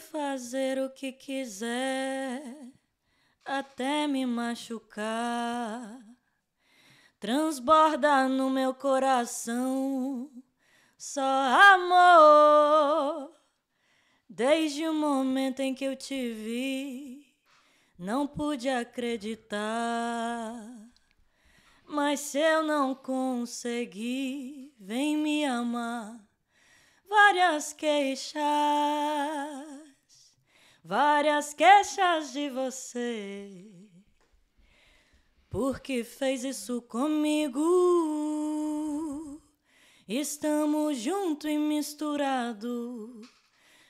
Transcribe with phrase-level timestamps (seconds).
[0.00, 2.42] Fazer o que quiser,
[3.44, 6.00] até me machucar.
[7.20, 10.30] Transborda no meu coração
[10.98, 11.22] só
[11.74, 13.32] amor.
[14.28, 17.34] Desde o momento em que eu te vi,
[17.98, 20.54] não pude acreditar.
[21.86, 26.24] Mas se eu não conseguir, vem me amar
[27.14, 28.42] várias queixas,
[30.84, 33.72] várias queixas de você.
[35.48, 37.60] Porque fez isso comigo?
[40.06, 43.22] Estamos junto e misturado.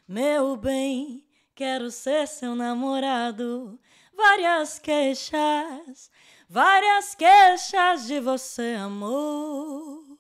[0.07, 3.81] Meu bem, quero ser seu namorado.
[4.17, 6.11] Várias queixas,
[6.49, 10.15] várias queixas de você, amor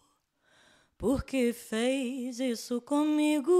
[1.04, 3.52] porque fez isso comigo.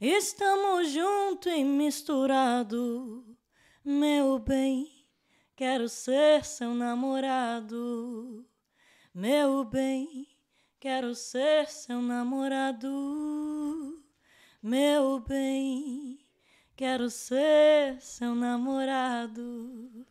[0.00, 3.36] Estamos juntos e misturado,
[3.84, 5.04] meu bem.
[5.56, 8.46] Quero ser seu namorado,
[9.12, 10.28] meu bem.
[10.78, 14.00] Quero ser seu namorado,
[14.62, 16.20] meu bem.
[16.76, 20.06] Quero ser seu namorado.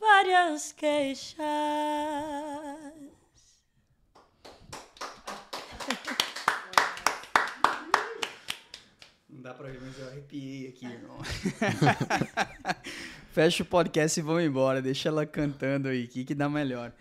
[0.00, 1.46] Várias queixas
[9.46, 11.18] dá pra ver, mas eu arrepiei aqui, irmão.
[13.30, 14.82] Fecha o podcast e vamos embora.
[14.82, 16.04] Deixa ela cantando aí.
[16.04, 16.92] O que, que dá melhor?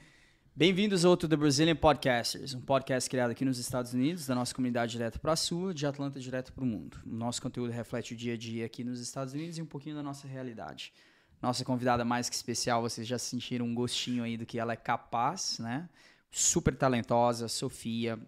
[0.55, 4.53] Bem-vindos ao outro The Brazilian Podcasters, um podcast criado aqui nos Estados Unidos, da nossa
[4.53, 6.99] comunidade direto para a sua, de Atlanta direto para o mundo.
[7.03, 9.95] O nosso conteúdo reflete o dia a dia aqui nos Estados Unidos e um pouquinho
[9.95, 10.93] da nossa realidade.
[11.41, 14.77] Nossa convidada mais que especial, vocês já sentiram um gostinho aí do que ela é
[14.77, 15.89] capaz, né?
[16.29, 18.19] Super talentosa, Sofia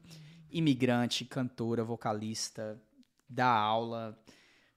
[0.51, 2.79] imigrante, cantora, vocalista,
[3.29, 4.17] dá aula,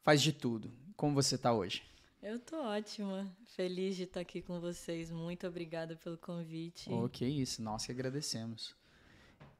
[0.03, 0.71] faz de tudo.
[0.97, 1.83] Como você está hoje?
[2.23, 5.11] Eu tô ótima, feliz de estar aqui com vocês.
[5.11, 6.91] Muito obrigada pelo convite.
[6.93, 8.75] Oh, que isso, nós que agradecemos.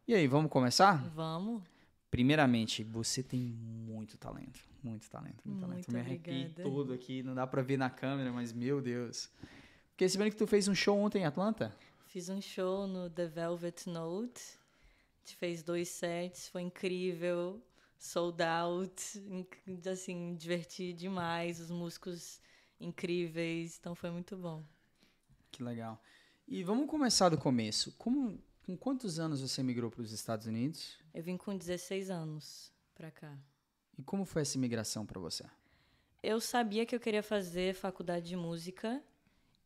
[0.07, 1.03] E aí, vamos começar?
[1.15, 1.63] Vamos.
[2.11, 5.93] Primeiramente, você tem muito talento, muito talento, muito, muito talento.
[5.93, 9.31] Me arrepiei todo aqui, não dá para ver na câmera, mas meu Deus.
[9.91, 11.75] Porque se bem que tu fez um show ontem em Atlanta?
[12.09, 14.61] Fiz um show no The Velvet Note
[15.31, 17.63] gente fez dois sets, foi incrível,
[18.01, 19.03] sold out,
[19.91, 22.41] assim, diverti demais, os músicos
[22.81, 24.65] incríveis, então foi muito bom.
[25.53, 26.03] Que legal.
[26.49, 27.93] E vamos começar do começo.
[27.99, 30.99] Como, com quantos anos você migrou para os Estados Unidos?
[31.13, 33.39] Eu vim com 16 anos para cá.
[33.99, 35.45] E como foi essa migração para você?
[36.23, 39.03] Eu sabia que eu queria fazer faculdade de música,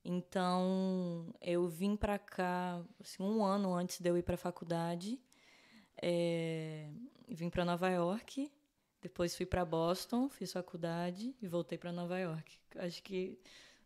[0.05, 5.21] então eu vim para cá assim, um ano antes de eu ir para a faculdade.
[6.01, 6.89] É,
[7.29, 8.51] vim para Nova York,
[9.01, 12.59] depois fui para Boston, fiz faculdade e voltei para Nova York.
[12.77, 13.39] Acho que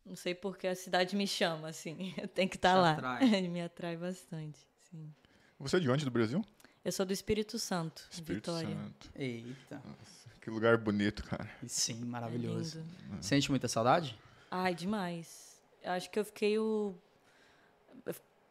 [0.05, 2.93] não sei porque a cidade me chama, assim, tem que estar tá lá.
[2.93, 3.43] Atrai.
[3.49, 4.59] me atrai bastante,
[4.91, 5.13] sim.
[5.59, 6.45] Você é de onde do Brasil?
[6.85, 8.77] Eu sou do Espírito Santo, Espírito Vitória.
[8.77, 9.11] Santo.
[9.15, 9.83] Eita.
[9.85, 11.51] Nossa, que lugar bonito, cara.
[11.67, 12.83] sim, maravilhoso.
[13.19, 14.17] É Sente muita saudade?
[14.51, 15.61] Ai, demais.
[15.85, 16.95] Acho que eu fiquei o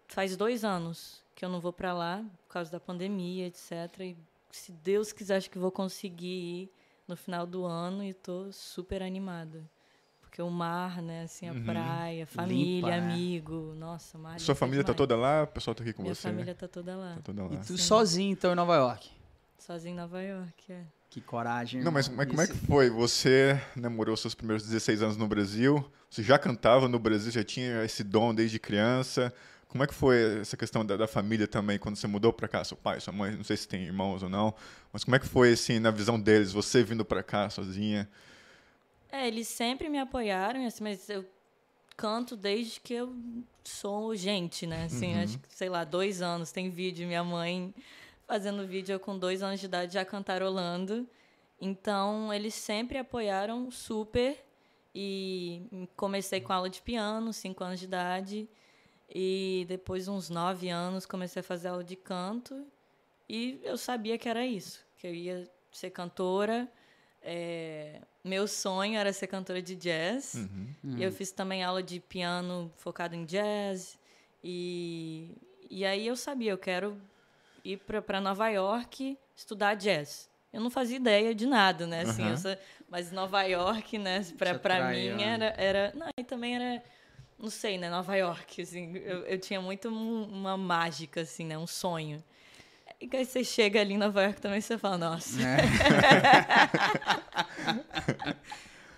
[0.08, 3.72] faz dois anos que eu não vou para lá por causa da pandemia, etc.
[4.00, 4.18] E
[4.50, 6.72] se Deus quiser, acho que vou conseguir ir
[7.08, 9.64] no final do ano e estou super animada.
[10.20, 11.64] Porque o mar, né, assim, a uhum.
[11.64, 12.98] praia, família, Limpa, é.
[12.98, 13.80] amigo, é.
[13.80, 14.40] nossa, mar.
[14.40, 15.44] Sua família tá toda lá?
[15.44, 16.28] O pessoal tá aqui com Minha você?
[16.28, 17.16] Minha família tá toda lá.
[17.18, 17.54] Tá toda lá.
[17.54, 17.78] E tu Sim.
[17.78, 19.08] sozinho, então, em Nova York?
[19.60, 20.82] Sozinho em Nova York, é.
[21.08, 21.84] Que coragem.
[21.84, 22.90] Não, mas, mas como é que foi?
[22.90, 27.44] Você né, morou seus primeiros 16 anos no Brasil, você já cantava no Brasil, já
[27.44, 29.32] tinha esse dom desde criança.
[29.68, 32.64] Como é que foi essa questão da, da família também, quando você mudou para cá,
[32.64, 34.54] seu pai, sua mãe, não sei se tem irmãos ou não,
[34.94, 38.10] mas como é que foi, assim, na visão deles, você vindo para cá sozinha?
[39.12, 41.26] É, eles sempre me apoiaram, assim, mas eu
[41.98, 43.16] canto desde que eu
[43.64, 44.86] sou gente, né?
[44.86, 45.24] Assim, uhum.
[45.24, 47.74] acho que, sei lá, dois anos, tem vídeo, minha mãe
[48.26, 51.08] fazendo vídeo, eu com dois anos de idade já cantarolando.
[51.60, 54.38] Então, eles sempre apoiaram super
[54.94, 58.50] e comecei com aula de piano, cinco anos de idade.
[59.14, 62.66] E depois, uns nove anos, comecei a fazer aula de canto.
[63.30, 66.68] E eu sabia que era isso, que eu ia ser cantora.
[67.22, 70.36] É, meu sonho era ser cantora de jazz.
[70.36, 70.76] Uhum.
[70.84, 70.98] Uhum.
[70.98, 73.98] E eu fiz também aula de piano focado em jazz.
[74.44, 75.36] E,
[75.70, 76.98] e aí eu sabia, eu quero
[77.64, 80.30] ir para Nova York estudar jazz.
[80.52, 82.02] Eu não fazia ideia de nada, né?
[82.02, 82.34] Assim, uhum.
[82.34, 82.60] essa,
[82.90, 84.22] mas Nova York, né?
[84.62, 85.94] Para mim era, era.
[85.94, 86.84] Não, e também era
[87.40, 91.68] não sei, né, Nova York, assim, eu, eu tinha muito uma mágica, assim, né, um
[91.68, 92.24] sonho.
[93.00, 95.38] E aí você chega ali em Nova York também você fala, nossa.
[95.42, 95.58] É.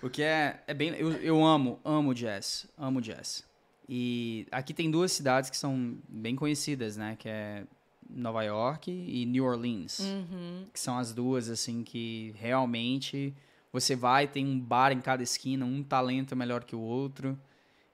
[0.02, 0.94] o que é, é bem.
[0.94, 2.66] Eu, eu amo, amo jazz.
[2.78, 3.44] Amo jazz.
[3.86, 7.14] E aqui tem duas cidades que são bem conhecidas, né?
[7.18, 7.64] Que é
[8.08, 9.98] Nova York e New Orleans.
[9.98, 10.66] Uhum.
[10.72, 13.34] Que são as duas, assim, que realmente
[13.70, 17.38] você vai, tem um bar em cada esquina, um talento melhor que o outro.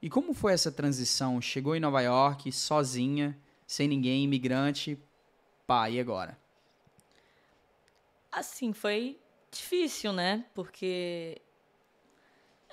[0.01, 1.41] E como foi essa transição?
[1.41, 4.99] Chegou em Nova York, sozinha, sem ninguém, imigrante,
[5.67, 6.39] pá, e agora?
[8.31, 9.19] Assim, foi
[9.51, 10.45] difícil, né?
[10.55, 11.41] Porque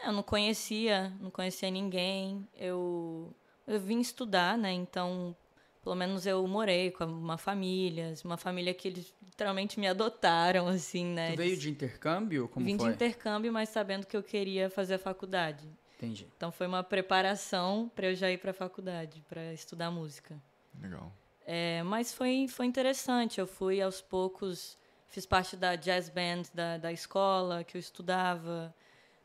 [0.03, 2.47] eu não conhecia, não conhecia ninguém.
[2.53, 3.33] Eu,
[3.65, 4.73] eu vim estudar, né?
[4.73, 5.35] Então,
[5.81, 11.05] pelo menos eu morei com uma família, uma família que eles literalmente me adotaram, assim,
[11.05, 11.31] né?
[11.31, 12.49] Tu veio de intercâmbio?
[12.49, 12.89] Como Vim foi?
[12.89, 15.67] de intercâmbio, mas sabendo que eu queria fazer a faculdade.
[15.95, 16.27] Entendi.
[16.35, 20.41] Então foi uma preparação para eu já ir para a faculdade, para estudar música.
[20.81, 21.11] Legal.
[21.45, 23.39] É, mas foi, foi interessante.
[23.39, 28.73] Eu fui aos poucos, fiz parte da jazz band da, da escola que eu estudava.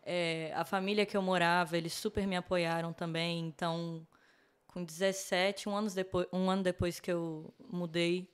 [0.03, 3.41] É, a família que eu morava, eles super me apoiaram também.
[3.47, 4.07] Então,
[4.67, 8.29] com 17, um, anos depois, um ano depois que eu mudei,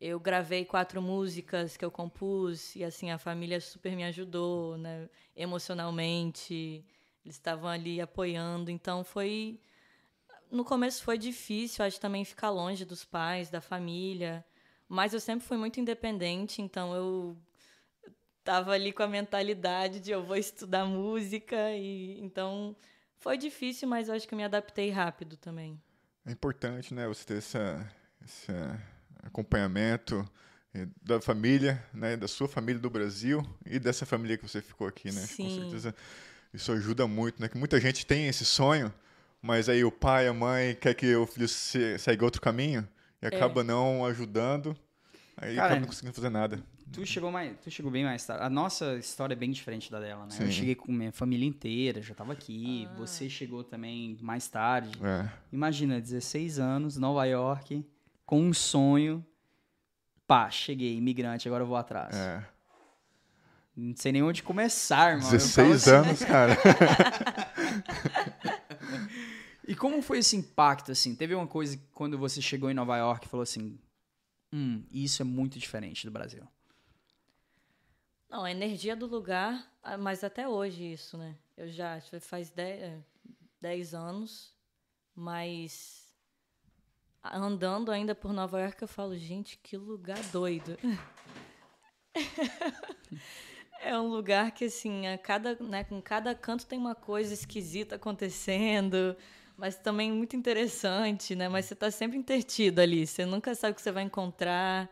[0.00, 2.74] eu gravei quatro músicas que eu compus.
[2.76, 6.84] E assim, a família super me ajudou né, emocionalmente.
[7.28, 8.70] Eles estavam ali apoiando.
[8.70, 9.60] Então, foi
[10.50, 14.42] no começo foi difícil, acho também ficar longe dos pais, da família.
[14.88, 17.36] Mas eu sempre fui muito independente, então eu
[18.42, 22.74] tava ali com a mentalidade de eu vou estudar música e então
[23.18, 25.78] foi difícil, mas eu acho que eu me adaptei rápido também.
[26.24, 27.92] É importante, né, você ter essa,
[28.24, 28.50] esse
[29.22, 30.26] acompanhamento
[30.72, 34.86] eh, da família, né, da sua família do Brasil e dessa família que você ficou
[34.86, 35.20] aqui, né?
[35.20, 35.50] Com Sim.
[35.50, 35.94] certeza
[36.52, 37.48] isso ajuda muito, né?
[37.48, 38.92] Que muita gente tem esse sonho,
[39.40, 42.86] mas aí o pai, a mãe quer que o filho se, segue outro caminho
[43.22, 44.76] e acaba não ajudando,
[45.36, 46.62] aí Cara, acaba não conseguindo fazer nada.
[46.92, 48.42] Tu chegou, mais, tu chegou bem mais tarde.
[48.42, 50.34] A nossa história é bem diferente da dela, né?
[50.40, 50.52] Eu Sim.
[50.52, 52.88] cheguei com minha família inteira, já tava aqui.
[52.96, 54.90] Você chegou também mais tarde.
[55.02, 55.28] É.
[55.52, 57.84] Imagina, 16 anos, Nova York,
[58.24, 59.24] com um sonho.
[60.26, 62.16] Pá, cheguei, imigrante, agora eu vou atrás.
[62.16, 62.42] É.
[63.80, 66.56] Não sei nem onde começar, falo 16 assim, anos, cara.
[69.68, 71.14] E como foi esse impacto, assim?
[71.14, 73.78] Teve uma coisa que quando você chegou em Nova York e falou assim:
[74.50, 76.42] hum, isso é muito diferente do Brasil.
[78.30, 81.36] Não, a energia do lugar, ah, mas até hoje isso, né?
[81.54, 82.98] Eu já acho que faz 10
[83.60, 84.54] 10 anos,
[85.14, 86.16] mas
[87.22, 90.78] andando ainda por Nova York eu falo, gente, que lugar doido.
[93.80, 97.94] É um lugar que, assim, a cada, né, com cada canto tem uma coisa esquisita
[97.96, 99.16] acontecendo,
[99.56, 101.48] mas também muito interessante, né?
[101.48, 104.90] Mas você está sempre intertido ali, você nunca sabe o que você vai encontrar.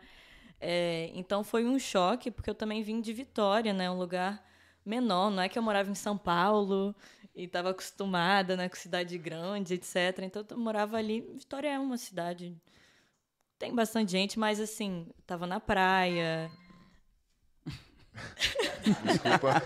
[0.59, 3.89] É, então foi um choque, porque eu também vim de Vitória, né?
[3.91, 4.43] Um lugar
[4.85, 6.95] menor, não é que eu morava em São Paulo
[7.35, 10.19] e estava acostumada né, com cidade grande, etc.
[10.23, 11.21] Então eu morava ali.
[11.21, 12.55] Vitória é uma cidade.
[13.59, 16.49] Tem bastante gente, mas assim, estava na praia.
[19.03, 19.61] Desculpa.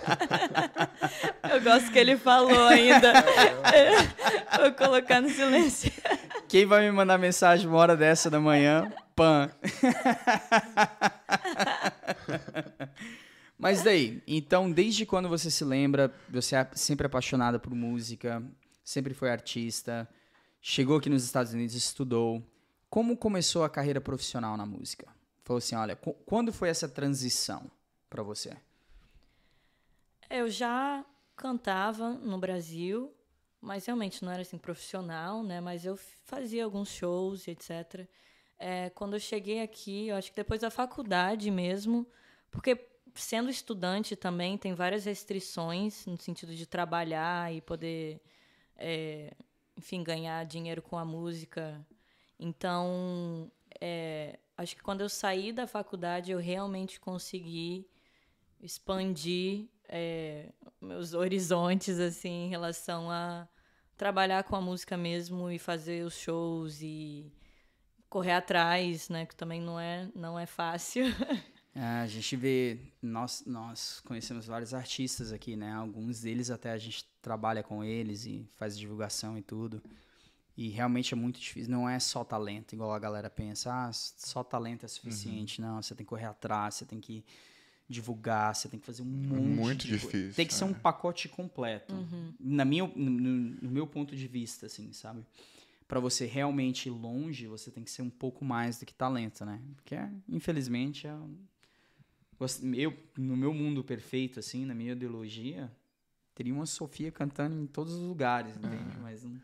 [1.51, 3.13] Eu gosto que ele falou ainda.
[4.59, 5.91] Vou colocar no silêncio.
[6.47, 8.91] Quem vai me mandar mensagem uma hora dessa da manhã?
[9.15, 9.49] Pan.
[13.57, 18.41] Mas daí, então, desde quando você se lembra, você é sempre apaixonada por música,
[18.83, 20.07] sempre foi artista,
[20.59, 22.41] chegou aqui nos Estados Unidos, estudou.
[22.89, 25.07] Como começou a carreira profissional na música?
[25.43, 27.69] Falou assim, olha, qu- quando foi essa transição
[28.09, 28.51] pra você?
[30.33, 33.13] Eu já cantava no Brasil,
[33.59, 35.59] mas realmente não era assim profissional, né?
[35.59, 38.07] Mas eu fazia alguns shows, etc.
[38.57, 42.07] É, quando eu cheguei aqui, eu acho que depois da faculdade mesmo,
[42.49, 42.79] porque
[43.13, 48.21] sendo estudante também tem várias restrições no sentido de trabalhar e poder,
[48.77, 49.33] é,
[49.75, 51.85] enfim, ganhar dinheiro com a música.
[52.39, 57.85] Então, é, acho que quando eu saí da faculdade, eu realmente consegui
[58.61, 60.49] expandir é,
[60.81, 63.47] meus horizontes assim em relação a
[63.97, 67.31] trabalhar com a música mesmo e fazer os shows e
[68.09, 71.05] correr atrás, né, que também não é não é fácil.
[71.73, 75.71] É, a gente vê, nós, nós conhecemos vários artistas aqui, né?
[75.71, 79.81] Alguns deles até a gente trabalha com eles e faz divulgação e tudo.
[80.57, 81.71] E realmente é muito difícil.
[81.71, 83.71] Não é só talento, igual a galera pensa.
[83.71, 85.61] Ah, só talento é suficiente.
[85.61, 87.23] Não, você tem que correr atrás, você tem que
[87.91, 90.05] divulgar, você tem que fazer um monte muito de coisa.
[90.05, 90.67] difícil, Tem que ser é.
[90.67, 91.93] um pacote completo.
[92.39, 95.23] Na minha, no, no- meu ponto de vista, assim, sabe?
[95.87, 99.43] Pra você realmente ir longe, você tem que ser um pouco mais do que talento,
[99.45, 99.59] né?
[99.75, 99.95] Porque,
[100.29, 101.13] infelizmente, é
[102.75, 105.71] Eu, no meu mundo perfeito, assim, na minha ideologia,
[106.33, 108.97] teria uma Sofia cantando em todos os lugares, entende?
[109.01, 109.39] Mas não,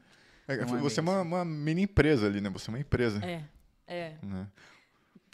[0.47, 2.49] É, Não é você é uma, uma mini empresa ali, né?
[2.49, 3.23] Você é uma empresa.
[3.23, 3.43] É,
[3.85, 4.17] é.
[4.23, 4.47] né?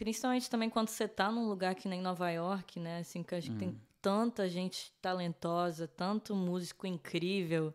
[0.03, 2.99] Principalmente também quando você tá num lugar que nem Nova York, né?
[2.99, 7.73] Assim, que acho que tem tanta gente talentosa, tanto músico incrível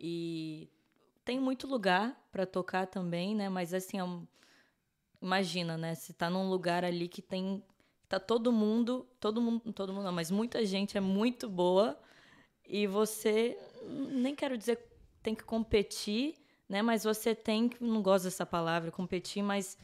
[0.00, 0.70] e
[1.26, 3.50] tem muito lugar para tocar também, né?
[3.50, 4.26] Mas assim, é um-
[5.20, 5.94] imagina, né?
[5.94, 7.62] Você tá num lugar ali que tem
[8.08, 12.00] tá todo mundo, todo mundo, todo mundo não, mas muita gente é muito boa
[12.66, 13.58] e você
[14.10, 14.78] nem quero dizer
[15.22, 16.34] tem que competir,
[16.66, 16.80] né?
[16.80, 19.76] Mas você tem que não gosto dessa palavra competir, mas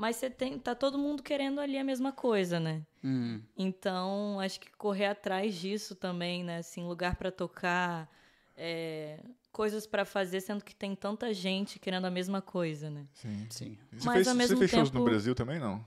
[0.00, 2.82] mas você tem tá todo mundo querendo ali a mesma coisa, né?
[3.04, 6.58] Hum, Então, acho que correr atrás disso também, né?
[6.58, 8.10] Assim, lugar para tocar,
[8.56, 9.20] é,
[9.52, 13.06] coisas para fazer, sendo que tem tanta gente querendo a mesma coisa, né?
[13.12, 13.46] Sim.
[13.50, 13.78] sim.
[13.92, 15.84] Você Mas, fez, ao você fez shows no tempo- Brasil também, não?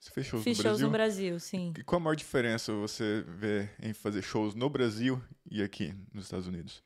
[0.00, 0.86] Você fez shows Fiz no shows Brasil?
[0.86, 1.74] no Brasil, sim.
[1.76, 6.26] E qual a maior diferença você vê em fazer shows no Brasil e aqui nos
[6.26, 6.80] Estados Unidos?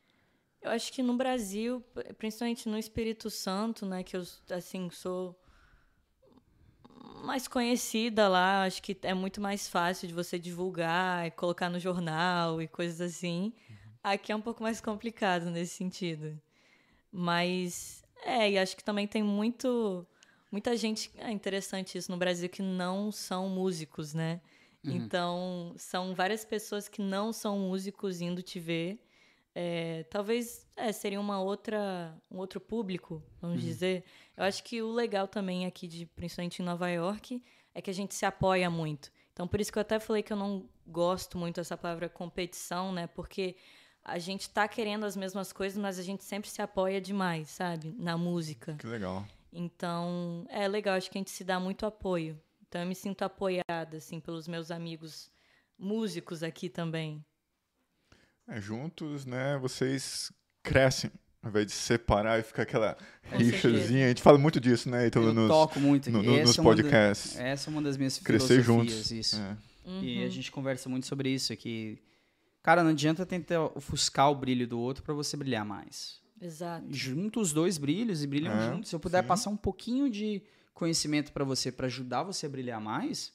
[0.62, 1.84] Eu acho que no Brasil,
[2.16, 5.38] principalmente no Espírito Santo, né, que eu assim sou
[7.22, 11.78] mais conhecida lá, acho que é muito mais fácil de você divulgar e colocar no
[11.78, 13.52] jornal e coisas assim.
[14.02, 16.40] Aqui é um pouco mais complicado nesse sentido.
[17.10, 20.06] Mas é, e acho que também tem muito
[20.50, 24.40] muita gente, é interessante isso no Brasil que não são músicos, né?
[24.84, 28.98] Então, são várias pessoas que não são músicos indo te ver.
[29.54, 34.04] É, talvez é, seria uma outra, um outro público, vamos dizer.
[34.36, 37.42] Eu acho que o legal também aqui, de, principalmente em Nova York,
[37.74, 39.10] é que a gente se apoia muito.
[39.32, 42.92] Então, por isso que eu até falei que eu não gosto muito dessa palavra competição,
[42.92, 43.06] né?
[43.06, 43.56] Porque
[44.04, 47.94] a gente tá querendo as mesmas coisas, mas a gente sempre se apoia demais, sabe?
[47.98, 48.74] Na música.
[48.74, 49.26] Que legal.
[49.52, 52.40] Então, é legal, acho que a gente se dá muito apoio.
[52.66, 55.30] Então, eu me sinto apoiada, assim, pelos meus amigos
[55.78, 57.24] músicos aqui também.
[58.56, 60.30] É, juntos, né, vocês
[60.62, 61.10] crescem.
[61.42, 62.96] Ao invés de separar e ficar aquela
[63.28, 64.04] Com rixazinha.
[64.04, 65.08] A gente fala muito disso, né?
[65.08, 67.36] Então, eu nos, toco muito no- no- Essa nos é uma da- podcasts.
[67.36, 68.64] essa é uma das minhas Crescer filosofias,
[68.96, 69.10] juntos.
[69.10, 69.40] isso.
[69.40, 69.56] É.
[70.00, 71.98] E a gente conversa muito sobre isso, que...
[72.62, 76.20] Cara, não adianta tentar ofuscar o brilho do outro para você brilhar mais.
[76.40, 76.86] Exato.
[76.90, 78.90] Junta os dois brilhos e brilham É, juntos.
[78.90, 79.26] Se eu puder sim.
[79.28, 80.40] passar um pouquinho de
[80.72, 83.32] conhecimento para você, para ajudar você a brilhar mais,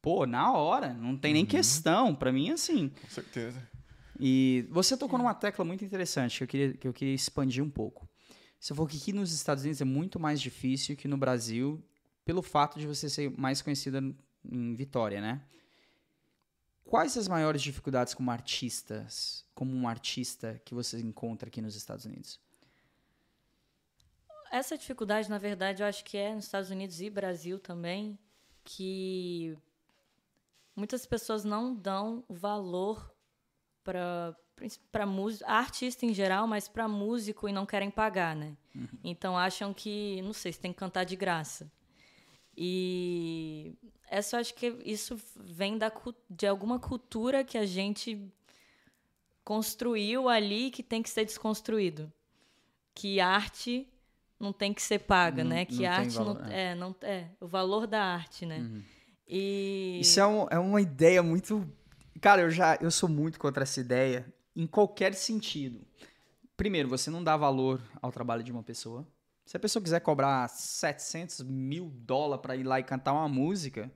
[0.00, 1.34] pô, na hora, não tem Uhum.
[1.38, 2.14] nem questão.
[2.14, 3.60] Para mim, assim, Com certeza.
[4.22, 7.70] E você tocou numa tecla muito interessante que eu queria, que eu queria expandir um
[7.70, 8.06] pouco.
[8.58, 11.82] Você falou que aqui nos Estados Unidos é muito mais difícil que no Brasil,
[12.22, 14.02] pelo fato de você ser mais conhecida
[14.44, 15.42] em Vitória, né?
[16.84, 22.04] Quais as maiores dificuldades como artistas, como um artista que você encontra aqui nos Estados
[22.04, 22.38] Unidos?
[24.52, 28.18] Essa dificuldade, na verdade, eu acho que é nos Estados Unidos e Brasil também,
[28.64, 29.56] que
[30.76, 33.14] muitas pessoas não dão valor
[33.84, 34.34] para
[34.92, 35.06] para
[35.46, 38.54] artista em geral, mas para músico e não querem pagar, né?
[39.02, 41.72] Então acham que, não sei, você tem que cantar de graça.
[42.56, 43.74] E
[44.06, 45.90] essa eu acho que isso vem da,
[46.28, 48.30] de alguma cultura que a gente
[49.44, 52.12] construiu ali que tem que ser desconstruído.
[52.94, 53.88] Que arte
[54.38, 55.64] não tem que ser paga, Não- né?
[55.64, 56.62] Que arte valor, não é.
[56.70, 56.74] é.
[56.74, 58.70] não é o valor da arte, né?
[59.26, 61.66] E Isso é, um- é uma ideia muito.
[62.20, 65.80] Cara, eu já eu sou muito contra essa ideia em qualquer sentido.
[66.56, 69.06] Primeiro, você não dá valor ao trabalho de uma pessoa.
[69.46, 73.90] Se a pessoa quiser cobrar 700 mil dólares pra ir lá e cantar uma música,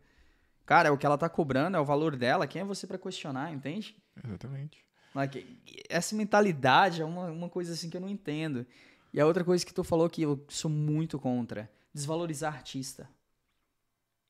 [0.65, 2.47] cara, é o que ela tá cobrando, é o valor dela.
[2.47, 3.95] Quem é você pra questionar, entende?
[4.25, 4.83] Exatamente.
[5.15, 8.67] Like, essa mentalidade é uma, uma coisa assim que eu não entendo.
[9.13, 13.09] E a outra coisa que tu falou que eu sou muito contra, desvalorizar artista.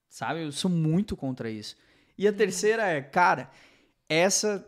[0.09, 0.43] Sabe?
[0.43, 1.77] Eu sou muito contra isso.
[2.19, 3.51] E a terceira é, cara,
[4.09, 4.65] essa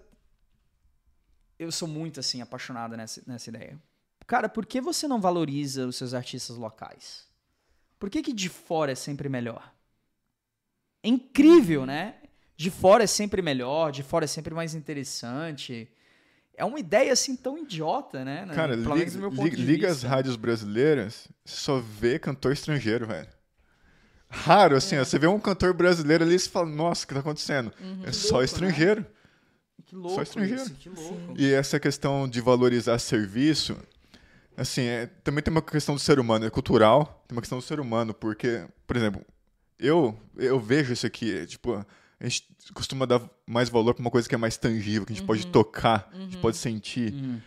[1.58, 3.78] eu sou muito assim apaixonada nessa, nessa ideia.
[4.26, 7.24] Cara, por que você não valoriza os seus artistas locais?
[7.98, 9.72] Por que que de fora é sempre melhor?
[11.02, 12.16] É incrível, né?
[12.56, 15.88] De fora é sempre melhor, de fora é sempre mais interessante.
[16.54, 18.46] É uma ideia assim tão idiota, né?
[18.54, 20.08] Cara, Pelo liga, menos do meu ponto liga- de liga as vista.
[20.08, 23.28] rádios brasileiras, você só vê cantor estrangeiro, velho.
[24.28, 27.14] Raro, assim, ó, você vê um cantor brasileiro ali e você fala, nossa, o que
[27.14, 27.72] tá acontecendo?
[28.04, 28.48] É só louco, né?
[29.84, 29.86] Estrangeiro.
[29.86, 30.62] Que louco estrangeiro.
[30.62, 31.34] isso, que louco.
[31.36, 33.76] E essa questão de valorizar serviço,
[34.56, 37.62] assim, é- também tem uma questão do ser humano, é cultural, tem uma questão do
[37.64, 39.22] ser humano, porque, por exemplo,
[39.78, 44.10] eu, eu vejo isso aqui, é, tipo, a gente costuma dar mais valor pra uma
[44.10, 47.12] coisa que é mais tangível, que a gente pode tocar, a gente pode sentir.
[47.12, 47.40] Uhum.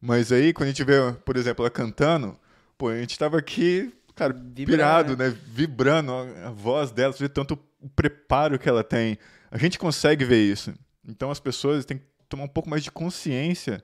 [0.00, 2.38] Mas aí, quando a gente vê, por exemplo, ela cantando,
[2.76, 5.34] pô, a gente tava aqui, cara, Vibrando, pirado, né?
[5.46, 9.18] Vibrando a, a voz dela, você vê tanto o preparo que ela tem.
[9.50, 10.74] A gente consegue ver isso.
[11.06, 13.82] Então as pessoas têm que tomar um pouco mais de consciência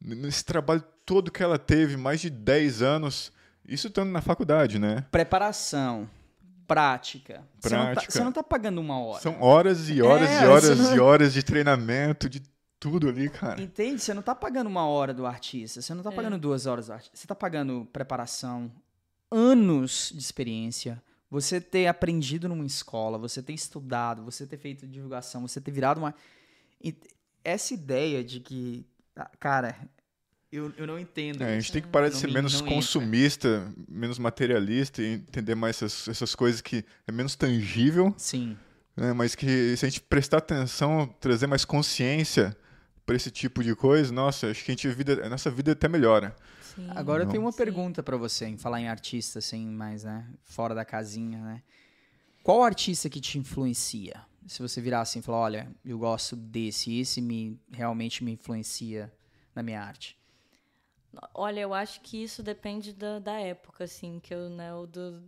[0.00, 3.32] nesse trabalho todo que ela teve, mais de 10 anos,
[3.66, 5.04] isso estando na faculdade, né?
[5.10, 6.08] Preparação,
[6.66, 7.42] prática.
[7.60, 8.12] Você não tá- Prática.
[8.12, 9.22] Você não tá pagando uma hora.
[9.22, 12.42] São horas e horas É, e horas não- e horas de treinamento, de
[12.78, 13.60] tudo ali, cara.
[13.60, 14.00] Entende?
[14.02, 16.14] Você não tá pagando uma hora do artista, você não tá É.
[16.14, 18.70] pagando duas horas do artista, você tá pagando preparação,
[19.30, 25.46] anos de experiência, você ter aprendido numa escola, você ter estudado, você ter feito divulgação,
[25.46, 26.14] você ter virado uma.
[26.82, 26.94] E
[27.44, 28.86] essa ideia de que.
[29.16, 29.76] ah, Cara,
[30.52, 31.42] eu, eu não entendo.
[31.42, 32.74] É, a gente tem que parar de ser me- menos não entra.
[32.74, 38.56] consumista, menos materialista e entender mais essas, essas coisas que é menos tangível, Sim.
[38.96, 39.12] né?
[39.12, 42.56] Mas que se a gente prestar atenção, trazer mais consciência
[43.04, 45.88] para esse tipo de coisa, nossa, acho que a gente vida, a nossa vida até
[45.88, 46.34] melhora.
[46.74, 46.88] Sim.
[46.90, 47.58] Agora eu tenho uma Sim.
[47.58, 50.26] pergunta pra você, em falar em artista, assim, mais, né?
[50.44, 51.62] Fora da casinha, né?
[52.42, 54.20] Qual artista que te influencia?
[54.46, 59.12] Se você virar assim e falar, olha, eu gosto desse, esse me realmente me influencia
[59.54, 60.16] na minha arte.
[61.34, 65.22] Olha, eu acho que isso depende da, da época, assim, que eu, né, o do...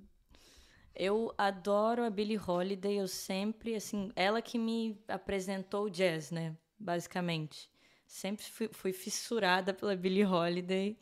[0.94, 6.56] Eu adoro a Billie Holiday, eu sempre, assim, ela que me apresentou o jazz, né,
[6.78, 7.70] basicamente.
[8.06, 10.98] Sempre fui, fui fissurada pela Billie Holiday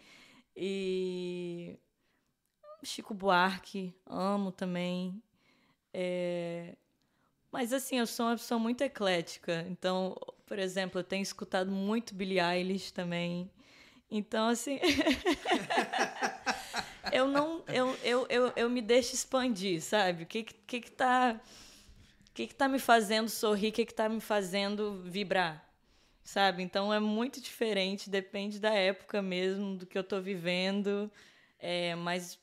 [0.55, 1.79] e
[2.83, 5.23] Chico Buarque, amo também.
[5.93, 6.77] É,
[7.57, 12.15] Mas assim, eu sou uma pessoa muito eclética, então, por exemplo, eu tenho escutado muito
[12.15, 13.51] Billie Eilish também.
[14.11, 14.79] Então, assim.
[17.11, 17.65] eu não.
[17.67, 20.25] Eu, eu, eu, eu me deixo expandir, sabe?
[20.25, 21.41] O que, que, que, tá.
[22.29, 23.71] O que, que tá me fazendo sorrir?
[23.71, 25.67] O que, que tá me fazendo vibrar?
[26.23, 26.63] Sabe?
[26.63, 31.11] Então é muito diferente, depende da época mesmo, do que eu tô vivendo.
[31.59, 32.39] É, mas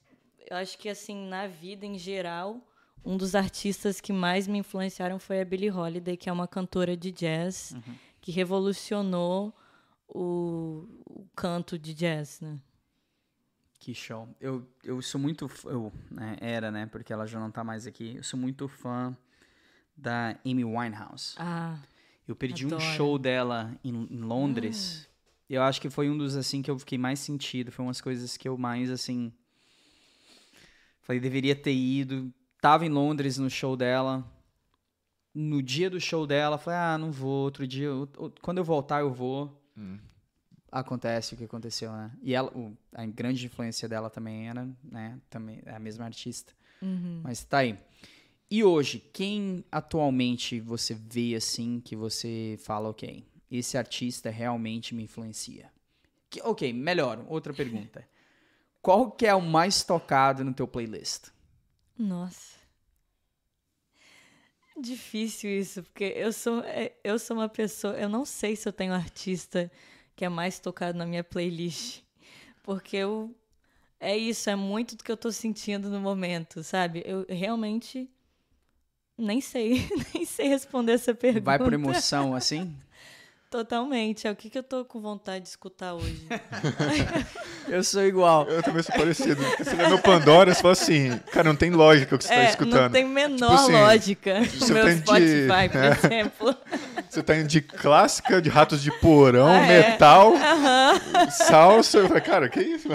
[0.50, 2.68] eu acho que, assim, na vida em geral,
[3.06, 6.96] um dos artistas que mais me influenciaram foi a Billie Holiday, que é uma cantora
[6.96, 7.76] de jazz
[8.22, 9.54] que revolucionou
[10.08, 12.60] o, o canto de jazz, né?
[13.80, 14.30] Que show.
[14.39, 15.50] Eu, eu sou muito.
[15.66, 16.86] Eu, né, era, né?
[16.86, 18.16] Porque ela já não tá mais aqui.
[18.16, 19.16] Eu sou muito fã
[19.98, 21.36] da Amy Winehouse.
[21.38, 21.78] Ah,
[22.26, 22.82] Eu perdi um Adoro.
[22.84, 22.96] Ah.
[22.96, 25.10] show dela em, em Londres.
[25.50, 27.72] Eu acho que foi um dos, assim, que eu fiquei mais sentido.
[27.74, 29.34] Foi umas coisas que eu mais, assim...
[31.02, 32.34] Falei, deveria ter ido.
[32.63, 34.26] Tava em Londres no show dela.
[35.36, 37.43] No dia do show dela, falei, ah, não vou.
[37.43, 37.89] Outro dia,
[38.41, 39.62] quando eu voltar, eu vou.
[39.78, 39.99] Hum.
[40.71, 42.10] Acontece o que aconteceu, né?
[42.21, 45.19] E ela, o- a grande influência dela também era, né?
[45.30, 46.54] Também é a mesma artista.
[46.82, 47.19] uhum.
[47.21, 47.78] Mas tá aí.
[48.49, 55.04] E hoje, quem atualmente você vê assim que você fala, ok, esse artista realmente me
[55.04, 55.69] influencia?
[56.30, 58.08] Que- ok, melhor, outra pergunta.
[58.82, 61.28] Qual que é o mais tocado no teu playlist?
[61.97, 62.53] Nossa.
[64.80, 67.94] Difícil isso, porque eu sou, é, eu sou uma pessoa.
[67.94, 69.72] Eu não sei se eu tenho artista
[70.16, 72.02] que é mais tocado na minha playlist.
[72.64, 73.36] Porque eu.
[74.00, 77.04] É isso, é muito do que eu tô sentindo no momento, sabe?
[77.06, 78.10] Eu realmente
[79.18, 81.46] nem sei, nem sei responder essa pergunta.
[81.46, 82.76] Vai por emoção, assim?
[83.54, 84.28] Totalmente.
[84.28, 86.26] É o que, que eu tô com vontade de escutar hoje.
[87.70, 88.48] Eu sou igual.
[88.50, 89.44] Eu também sou parecido.
[89.44, 92.34] Porque você lê meu Pandora, você fala assim, cara, não tem lógica o que você
[92.34, 92.82] está é, escutando.
[92.82, 96.58] não tem menor assim, lógica no meu tem de- Spotify, por exemplo.
[97.13, 99.91] Você tá indo de clássica, de ratos de porão, Ah, é?
[99.91, 100.34] metal,
[101.30, 101.99] salsa.
[101.99, 102.88] Eu falei, cara, que isso?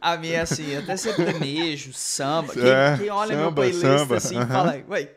[0.00, 2.54] A minha é assim, até sertanejo, samba.
[2.54, 4.46] Quem, É, quem olha meu samba, playlist samba, assim aham.
[4.48, 5.10] fala, ué,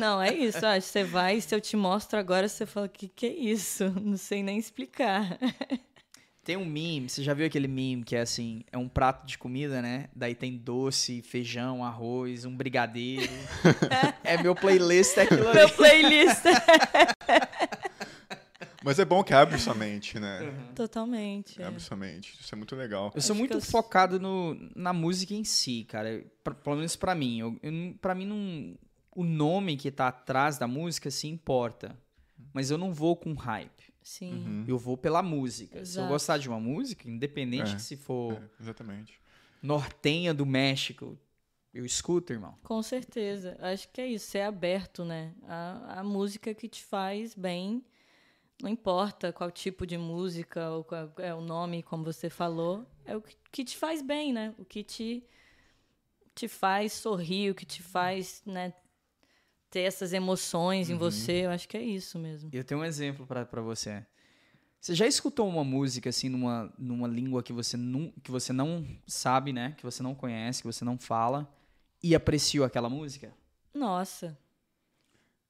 [0.00, 0.64] Não, é isso.
[0.64, 3.92] Acho que você vai, se eu te mostro agora, você fala, que que é isso?
[4.00, 5.36] Não sei nem explicar.
[6.44, 9.38] Tem um meme, você já viu aquele meme que é assim, é um prato de
[9.38, 10.08] comida, né?
[10.14, 13.30] Daí tem doce, feijão, arroz, um brigadeiro.
[14.24, 15.58] é meu playlist, é aquilo ali.
[15.58, 16.42] Meu playlist.
[18.84, 20.52] Mas é bom que abre sua mente, né?
[20.74, 21.62] Totalmente.
[21.62, 21.64] é.
[21.64, 22.34] Abre sua mente.
[22.40, 23.12] Isso é muito legal.
[23.14, 26.24] Eu sou Acho muito que eu- focado no, na música em si, cara.
[26.42, 27.38] Pra- pelo menos pra mim.
[27.38, 28.76] Eu, eu, pra mim, não,
[29.14, 31.96] o nome que tá atrás da música se importa.
[32.52, 33.92] Mas eu não vou com hype.
[34.02, 34.32] Sim.
[34.32, 34.64] Uhum.
[34.66, 35.84] Eu vou pela música.
[35.84, 36.08] Se eu Exato.
[36.08, 39.20] gostar de uma música, independente É, se for É, exatamente.
[39.62, 41.18] nortenha do México,
[41.72, 42.58] eu escuto, irmão.
[42.62, 43.56] Com certeza.
[43.60, 45.34] Acho que é isso, ser aberto, né?
[45.44, 47.84] A, a música que te faz bem,
[48.60, 53.16] não importa qual tipo de música ou qual é o nome, como você falou, é
[53.16, 54.54] o que, que te faz bem, né?
[54.58, 55.24] O que te,
[56.34, 58.72] te faz sorrir, o que te faz, né,
[59.72, 61.46] ter essas emoções em você.
[61.46, 62.50] Eu acho que é isso mesmo.
[62.52, 64.04] Eu tenho um exemplo pra pra você.
[64.78, 68.84] Você já escutou uma música assim numa, numa língua que você, não, que você não
[69.06, 69.74] sabe, né?
[69.78, 71.48] Que você não conhece, que você não fala
[72.02, 73.32] e apreciou aquela música?
[73.72, 74.36] Nossa.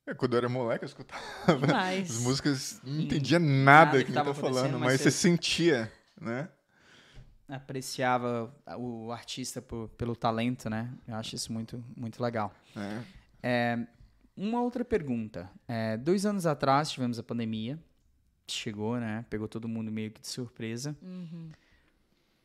[0.07, 1.21] É, quando eu era moleque, eu escutava
[1.67, 2.11] Demais.
[2.17, 5.11] as músicas, não entendia Nada nada que que ele tava tá falando, mas mas você-
[5.11, 6.49] você sentia, né?
[7.49, 10.91] Apreciava o artista por- pelo talento, né?
[11.09, 12.55] Eu acho isso muito, muito legal.
[12.77, 13.03] É.
[13.43, 13.87] É,
[14.37, 15.51] uma outra pergunta.
[15.69, 17.79] É, dois anos atrás tivemos a pandemia.
[18.47, 19.25] Chegou, né?
[19.31, 20.97] Pegou todo mundo meio que de surpresa.
[21.03, 21.51] Uhum.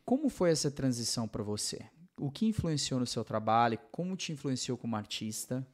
[0.04, 1.84] Como foi essa transição para você?
[2.18, 3.78] O que influenciou no seu trabalho?
[3.90, 5.66] Como te influenciou como artista?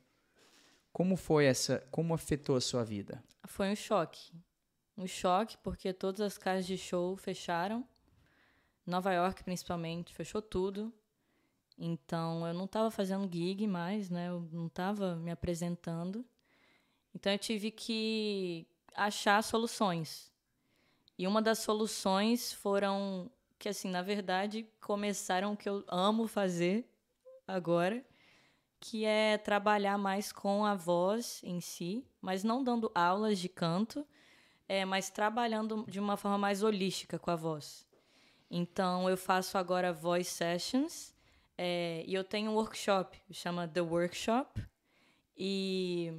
[0.93, 1.87] Como foi essa?
[1.91, 3.23] Como afetou a sua vida?
[3.47, 4.33] Foi um choque.
[4.97, 7.87] Um choque porque todas as casas de show fecharam.
[8.87, 10.93] Nova York, principalmente, fechou tudo.
[11.77, 14.29] Então, eu não estava fazendo gig mais, né?
[14.29, 16.25] Eu não estava me apresentando.
[17.15, 20.33] Então, eu tive que achar soluções.
[21.19, 26.89] E uma das soluções foram que, assim, na verdade, começaram o que eu amo fazer
[27.47, 28.05] agora,
[28.81, 34.07] que é trabalhar mais com a voz em si, mas não dando aulas de canto,
[34.69, 37.87] é, mas trabalhando de uma forma mais holística com a voz.
[38.51, 41.14] Então, eu faço agora voice sessions
[41.57, 44.63] é, e eu tenho um workshop, chama The Workshop.
[45.37, 46.13] E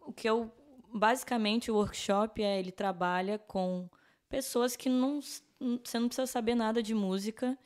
[0.00, 0.52] o que eu.
[0.94, 3.88] Basicamente, o workshop é ele trabalha com
[4.28, 5.20] pessoas que não.
[5.20, 7.58] Você não precisa saber nada de música,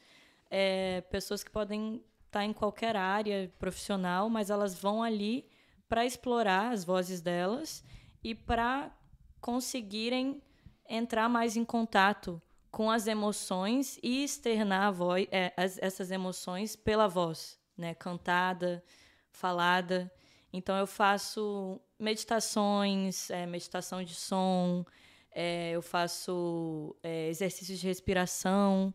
[0.48, 5.48] é, pessoas que podem estar em qualquer área profissional, mas elas vão ali
[5.88, 7.84] para explorar as vozes delas
[8.22, 8.96] e para
[9.40, 10.40] conseguirem
[10.88, 16.76] entrar mais em contato com as emoções e externar a voz, é, as- essas emoções
[16.76, 17.94] pela voz, né?
[17.94, 18.82] Cantada,
[19.30, 20.10] falada.
[20.52, 24.84] Então eu faço meditações, é, meditação de som,
[25.32, 28.92] é, eu faço é, exercícios de respiração,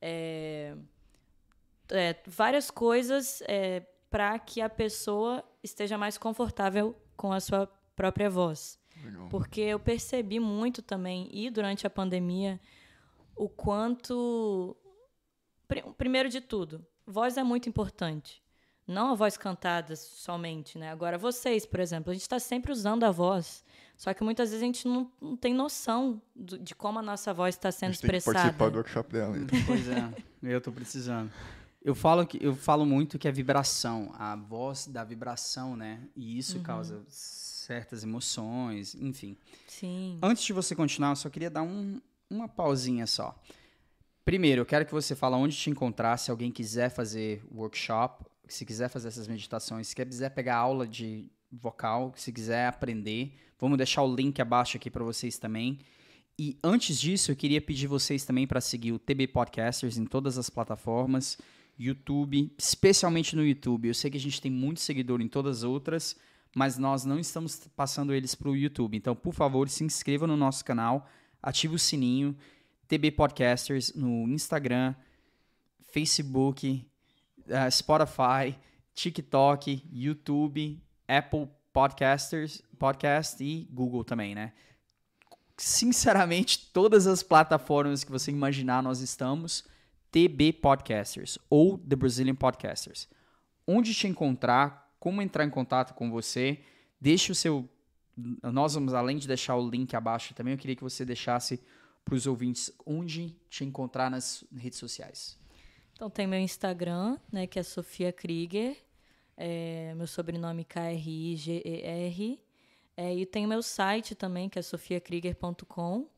[0.00, 0.74] é,
[1.90, 3.42] é, várias coisas
[4.10, 8.78] para que a pessoa esteja mais confortável com a sua própria voz.
[9.04, 9.28] Legal.
[9.28, 12.60] Porque eu percebi muito também, e durante a pandemia,
[13.38, 14.76] o quanto.
[15.66, 18.42] Pri- Primeiro de tudo, voz é muito importante.
[18.86, 20.90] Não a voz cantada somente, né?
[20.90, 23.62] Agora, vocês, por exemplo, a gente está sempre usando a voz.
[23.98, 27.34] Só que muitas vezes a gente não, não tem noção do- de como a nossa
[27.34, 28.44] voz está A sendo gente tem que expressada.
[28.44, 29.36] participar do workshop dela.
[29.36, 29.58] então.
[29.66, 30.10] Pois é,
[30.42, 31.30] eu tô precisando.
[31.82, 36.00] Eu falo, que, eu falo muito que é vibração, a voz da vibração, né?
[36.16, 39.36] E isso causa certas emoções, enfim.
[39.66, 40.18] Sim.
[40.22, 43.38] Antes de você continuar, eu só queria dar um- uma pausinha só.
[44.24, 48.64] Primeiro, eu quero que você fale onde te encontrar, se alguém quiser fazer workshop, se
[48.64, 54.02] quiser fazer essas meditações, se quiser pegar aula de vocal, se quiser aprender, vamos deixar
[54.02, 55.78] o link abaixo aqui para vocês também.
[56.38, 60.38] E antes disso, eu queria pedir vocês também para seguir o TB Podcasters em todas
[60.38, 61.38] as plataformas,
[61.78, 63.88] YouTube, especialmente no YouTube.
[63.88, 66.16] Eu sei que a gente tem muito seguidor em todas as outras,
[66.54, 68.96] mas nós não estamos passando eles para o YouTube.
[68.96, 71.08] Então, por favor, se inscreva no nosso canal,
[71.42, 72.36] ative o sininho,
[72.86, 74.94] TB Podcasters no Instagram,
[75.92, 76.86] Facebook,
[77.48, 78.58] eh, Spotify,
[78.94, 84.52] TikTok, YouTube, Apple Podcasters, Podcast e Google também, né?
[85.56, 89.64] Sinceramente, todas as plataformas que você imaginar nós estamos,
[90.10, 93.08] TB Podcasters ou The Brazilian Podcasters.
[93.66, 96.60] Onde te encontrar, como entrar em contato com você,
[97.00, 97.68] deixe o seu.
[98.42, 101.60] Nós vamos, além de deixar o link abaixo também, eu queria que você deixasse
[102.04, 105.38] para os ouvintes onde te encontrar nas redes sociais.
[105.92, 108.76] Então tem meu Instagram, né, que é Sofia Krieger,
[109.36, 112.40] é, meu sobrenome K-R-I-G-E-R,
[112.96, 116.08] é, e tem meu site também, que é sofiakrieger.com.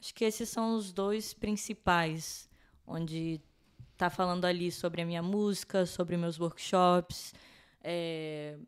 [0.00, 2.48] Acho que esses são os dois principais,
[2.86, 3.40] onde
[3.96, 7.32] tá falando ali sobre a minha música, sobre meus workshops,
[7.82, 8.58] é,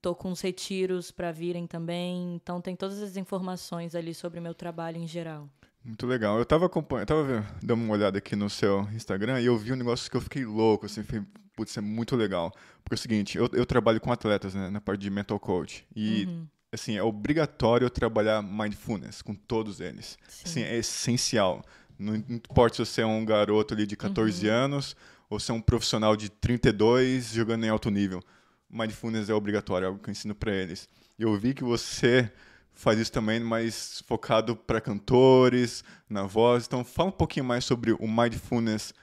[0.00, 4.42] tô com uns retiros para virem também, então tem todas as informações ali sobre o
[4.42, 5.48] meu trabalho em geral.
[5.84, 6.38] Muito legal.
[6.38, 9.72] Eu tava acompanhando, tava vendo- dando uma olhada aqui no seu Instagram e eu vi
[9.72, 11.24] um negócio que eu fiquei louco, assim, falei,
[11.56, 12.52] putz, é muito legal.
[12.84, 15.86] Porque é o seguinte, eu, eu trabalho com atletas, né, na parte de mental coach.
[15.96, 20.18] E, Uhum, assim, é obrigatório eu trabalhar mindfulness com todos eles.
[20.28, 20.42] sim.
[20.44, 21.64] Assim, é essencial.
[21.98, 24.52] Não importa se você é um garoto ali de 14 Uhum.
[24.54, 24.94] anos
[25.30, 28.22] ou se é um profissional de 32 jogando em alto nível.
[28.70, 30.88] Mindfulness é obrigatório, é algo que eu ensino para eles.
[31.18, 32.30] Eu vi que você
[32.72, 36.66] faz isso também, mas focado para cantores, na voz.
[36.66, 38.94] Então, fala um pouquinho mais sobre o mindfulness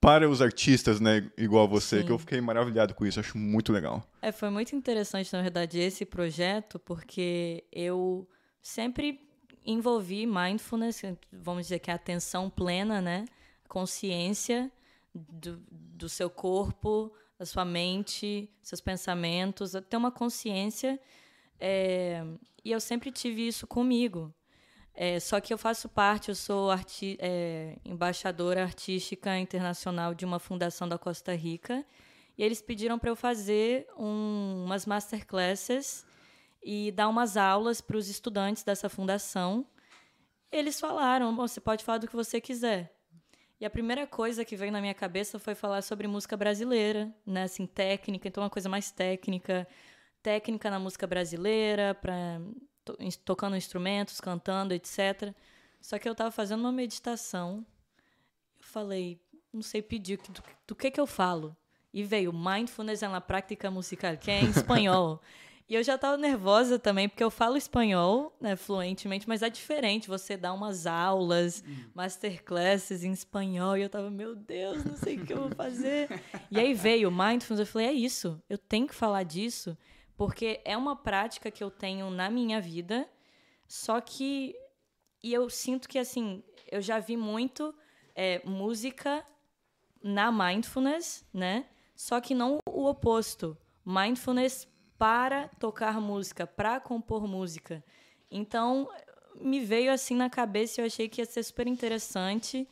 [0.00, 2.06] para os artistas, né, igual você, Sim.
[2.06, 4.02] que eu fiquei maravilhado com isso, acho muito legal.
[4.22, 8.26] É, foi muito interessante, na verdade, esse projeto, porque eu
[8.62, 9.20] sempre
[9.64, 13.26] envolvi mindfulness, vamos dizer que é a atenção plena, né?
[13.68, 14.72] Consciência
[15.14, 21.00] do, do seu corpo, da sua mente, seus pensamentos, ter uma consciência
[21.58, 22.22] É,
[22.64, 24.34] e eu sempre tive isso comigo.
[24.94, 30.38] É, só que eu faço parte, eu sou arti é, embaixadora artística internacional de uma
[30.38, 31.84] fundação da Costa Rica.
[32.36, 36.04] E eles pediram para eu fazer um, umas masterclasses
[36.62, 39.66] e dar umas aulas para os estudantes dessa fundação.
[40.52, 42.99] Eles falaram: você pode falar do que você quiser.
[43.60, 47.42] E a primeira coisa que veio na minha cabeça foi falar sobre música brasileira, né?
[47.42, 49.68] Assim, técnica, então uma coisa mais técnica,
[50.22, 52.40] técnica na música brasileira, para
[52.82, 55.34] to, tocando instrumentos, cantando, etc.
[55.78, 57.66] Só que eu estava fazendo uma meditação.
[58.58, 59.20] Eu falei,
[59.52, 61.54] não sei pedir do, do que que eu falo.
[61.92, 65.20] E veio mindfulness na prática musical, que é em espanhol.
[65.70, 70.08] E eu já estava nervosa também, porque eu falo espanhol, né, fluentemente, mas é diferente
[70.08, 71.84] você dar umas aulas, hum.
[71.94, 76.08] masterclasses em espanhol, e eu tava, meu Deus, não sei o que eu vou fazer.
[76.50, 79.78] e aí veio o mindfulness, eu falei, é isso, eu tenho que falar disso,
[80.16, 83.08] porque é uma prática que eu tenho na minha vida,
[83.68, 84.56] só que
[85.22, 87.72] e eu sinto que assim, eu já vi muito
[88.14, 89.24] é, música
[90.02, 91.66] na mindfulness, né?
[91.94, 93.56] Só que não o oposto.
[93.84, 94.66] Mindfulness
[95.00, 97.82] para tocar música, para compor música.
[98.30, 98.86] Então,
[99.40, 102.68] me veio assim na cabeça e eu achei que ia ser super interessante.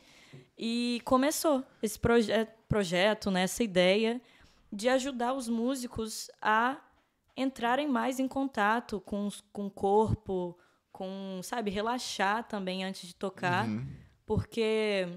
[0.55, 2.31] E começou esse proje
[2.67, 4.21] projeto, né, essa ideia
[4.71, 6.77] de ajudar os músicos a
[7.35, 10.55] entrarem mais em contato com, com o corpo,
[10.91, 13.67] com, sabe, relaxar também antes de tocar.
[13.67, 13.87] Uhum.
[14.23, 15.07] Porque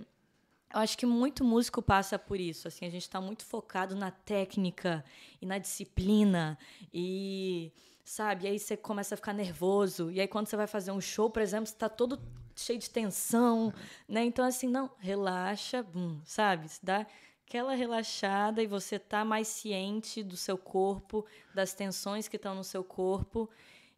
[0.73, 2.69] eu acho que muito músico passa por isso.
[2.69, 5.05] Assim, a gente está muito focado na técnica
[5.41, 6.59] e na disciplina
[6.93, 7.73] e
[8.05, 8.45] sabe.
[8.45, 10.11] E aí você começa a ficar nervoso.
[10.11, 12.21] E aí quando você vai fazer um show, por exemplo, você está todo
[12.57, 13.73] cheio de tensão,
[14.09, 14.25] né?
[14.25, 16.69] Então assim, não, relaxa, bum, sabe?
[16.69, 17.07] Se dá
[17.47, 22.65] aquela relaxada e você tá mais ciente do seu corpo, das tensões que estão no
[22.65, 23.49] seu corpo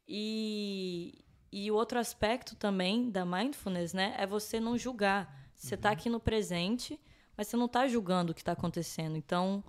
[0.08, 1.20] e
[1.56, 6.10] e o outro aspecto também da mindfulness, né, é você não julgar você está aqui
[6.10, 7.00] no presente,
[7.34, 9.16] mas você não está julgando o que está acontecendo.
[9.16, 9.64] Então,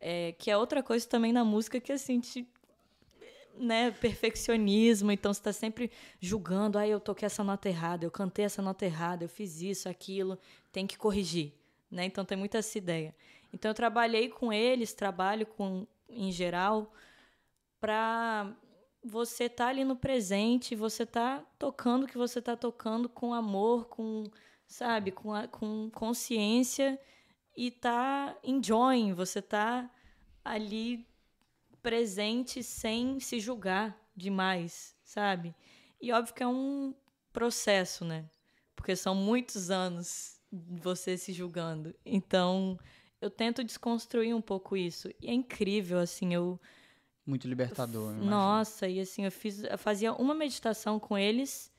[0.00, 2.48] é, que é outra coisa também na música que assim, te,
[3.58, 8.44] né, perfeccionismo, então você está sempre julgando, ah, eu toquei essa nota errada, eu cantei
[8.44, 10.38] essa nota errada, eu fiz isso, aquilo,
[10.70, 11.52] tem que corrigir,
[11.90, 12.04] né?
[12.04, 13.12] Então tem muita essa ideia.
[13.52, 16.92] Então eu trabalhei com eles, trabalho com em geral
[17.80, 18.54] para
[19.02, 23.34] você estar tá ali no presente, você tá tocando o que você está tocando com
[23.34, 24.30] amor, com
[24.70, 26.98] sabe, com, a, com consciência
[27.56, 29.90] e tá enjoying, você tá
[30.44, 31.04] ali
[31.82, 35.54] presente sem se julgar demais, sabe?
[36.00, 36.94] E óbvio que é um
[37.32, 38.30] processo, né?
[38.76, 41.92] Porque são muitos anos você se julgando.
[42.06, 42.78] Então,
[43.20, 45.08] eu tento desconstruir um pouco isso.
[45.20, 46.60] E é incrível, assim, eu
[47.26, 48.12] muito libertador.
[48.14, 51.72] Nossa, e assim, eu fiz, eu fazia uma meditação com eles,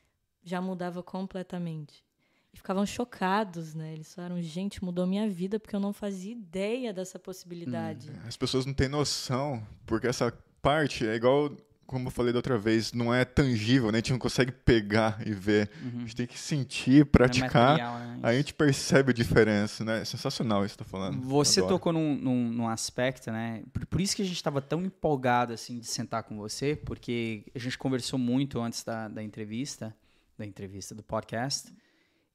[0.43, 2.03] já mudava completamente.
[2.53, 3.93] E ficavam chocados, né?
[3.93, 8.09] Eles falaram, gente, mudou minha vida porque eu não fazia ideia dessa possibilidade.
[8.09, 12.39] Hum, as pessoas não têm noção, porque essa parte é igual, como eu falei da
[12.39, 13.97] outra vez, não é tangível, né?
[13.97, 15.69] A gente não consegue pegar e ver.
[15.81, 15.97] Uhum.
[15.97, 17.79] A gente tem que sentir, praticar.
[17.79, 18.19] É material, né?
[18.23, 20.01] Aí a gente percebe a diferença, né?
[20.01, 21.21] É sensacional isso que você tá falando.
[21.21, 21.75] Você Adoro.
[21.75, 23.63] tocou num, num, num, aspecto, né?
[23.71, 27.45] Por, por isso que a gente estava tão empolgado, assim, de sentar com você, porque
[27.55, 29.95] a gente conversou muito antes da, da entrevista,
[30.37, 31.73] da entrevista do podcast.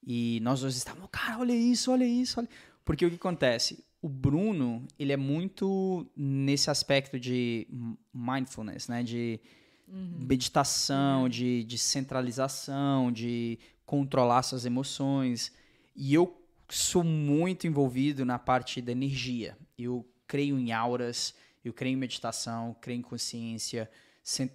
[0.06, 2.48] E nós dois estávamos, cara, olha isso, olha isso, olha.
[2.84, 3.84] Porque o que acontece?
[4.00, 7.66] O Bruno, ele é muito nesse aspecto de
[8.14, 9.02] mindfulness, né?
[9.02, 9.40] De
[9.88, 10.18] uhum.
[10.20, 11.28] meditação, uhum.
[11.28, 15.52] de, de centralização, de controlar suas emoções.
[15.96, 19.58] E eu sou muito envolvido na parte da energia.
[19.76, 23.90] Eu creio em auras, eu creio em meditação, creio em consciência.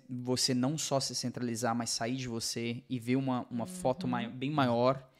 [0.10, 3.68] Você não só se centralizar, mas sair de você e ver uma, uma uhum.
[3.68, 5.11] foto mai bem maior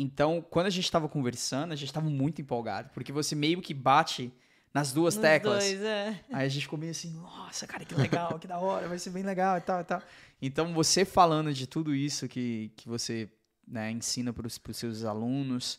[0.00, 3.74] então, quando a gente estava conversando, a gente estava muito empolgado, porque você meio que
[3.74, 4.32] bate
[4.72, 5.64] nas duas Nos teclas.
[5.64, 6.20] Dois, é.
[6.32, 9.10] Aí a gente ficou meio assim, nossa, cara, que legal, que da hora, vai ser
[9.10, 10.02] bem legal e tal e tal.
[10.40, 13.28] Então, você falando de tudo isso que, que você
[13.66, 15.78] né, ensina para os seus alunos,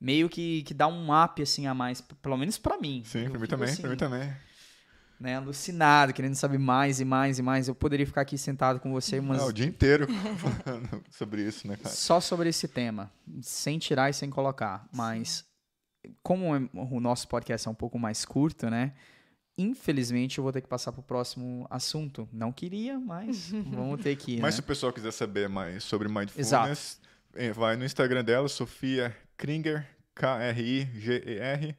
[0.00, 3.02] meio que, que dá um up assim a mais, pelo menos para mim.
[3.04, 4.32] Sim, para mim também, assim, para mim também
[5.22, 7.68] né, alucinado, querendo saber mais e mais e mais.
[7.68, 9.38] Eu poderia ficar aqui sentado com você umas...
[9.38, 11.94] Não, o dia inteiro falando sobre isso, né, cara?
[11.94, 14.88] Só sobre esse tema, sem tirar e sem colocar.
[14.92, 15.44] Mas,
[16.22, 18.92] como é, o nosso podcast é um pouco mais curto, né?
[19.56, 22.28] Infelizmente, eu vou ter que passar para o próximo assunto.
[22.32, 24.40] Não queria, mas vamos ter que.
[24.40, 24.56] Mas né?
[24.56, 27.00] se o pessoal quiser saber mais sobre mindfulness, Exato.
[27.34, 31.76] Eh, vai no Instagram dela, Sofia Kringer, K-R-I-G-E-R.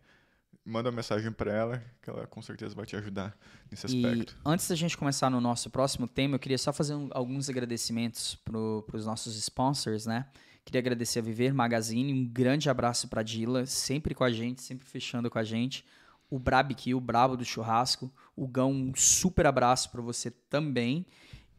[0.65, 3.38] Manda uma mensagem para ela, que ela com certeza vai te ajudar
[3.69, 4.38] nesse E aspecto.
[4.45, 8.36] antes da gente começar no nosso próximo tema, eu queria só fazer um- alguns agradecimentos
[8.36, 10.26] para os nossos sponsors, né?
[10.65, 14.88] Queria agradecer a Viver Magazine, um grande abraço para Dila, sempre com a gente, sempre
[14.88, 15.84] fechando com a gente.
[16.30, 18.10] O Brabiki, o Brabo do Churrasco.
[18.36, 21.06] O Gão, um super abraço para você também.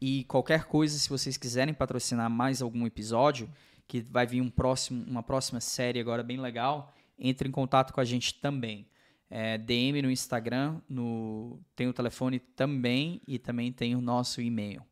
[0.01, 3.47] E qualquer coisa, se vocês quiserem patrocinar mais algum episódio,
[3.87, 8.01] que vai vir um próximo, uma próxima série agora bem legal, entre em contato com
[8.01, 8.87] a gente também.
[9.29, 14.83] É, DM no Instagram, no, tem o telefone também e também tem o nosso e-mail.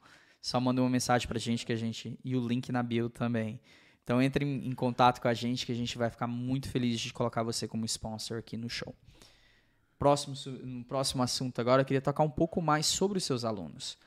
[0.42, 2.20] Só manda uma mensagem pra gente que a gente.
[2.24, 3.60] E o link na bio também.
[4.04, 7.00] Então entre em, em contato com a gente que a gente vai ficar muito feliz
[7.00, 8.94] de colocar você como sponsor aqui no show.
[9.98, 13.98] Próximo, no próximo assunto agora, eu queria tocar um pouco mais sobre os seus alunos.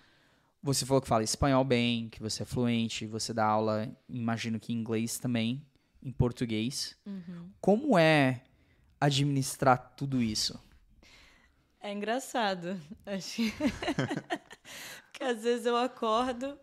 [0.62, 4.72] Você falou que fala espanhol bem, que você é fluente, você dá aula, imagino que
[4.72, 5.64] em inglês também,
[6.02, 6.98] em português.
[7.60, 8.42] Como é
[9.06, 10.60] administrar tudo isso?
[11.80, 12.80] É engraçado.
[13.04, 13.52] Acho que...
[15.10, 16.58] Porque às vezes eu acordo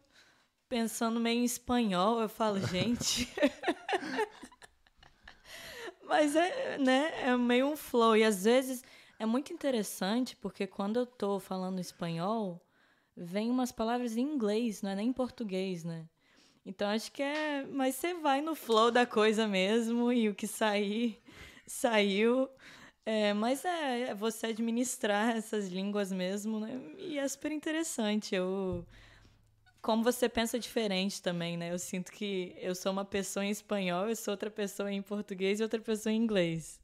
[0.70, 3.28] pensando meio em espanhol, eu falo, gente.
[6.04, 8.18] Mas é, né, é meio um flow.
[8.18, 8.84] E às vezes
[9.18, 12.62] é muito interessante, porque quando eu tô falando espanhol,
[13.16, 16.08] vem umas palavras em inglês, não é nem em português, né?
[16.66, 17.66] Então acho que é.
[17.66, 21.22] Mas você vai no flow da coisa mesmo, e o que sair,
[21.66, 22.50] saiu.
[23.06, 26.80] É, mas é, é você administrar essas línguas mesmo, né?
[26.98, 28.34] E é super interessante.
[28.34, 28.86] Eu,
[29.82, 31.74] como você pensa diferente também, né?
[31.74, 35.60] Eu sinto que eu sou uma pessoa em espanhol, eu sou outra pessoa em português
[35.60, 36.80] e outra pessoa em inglês.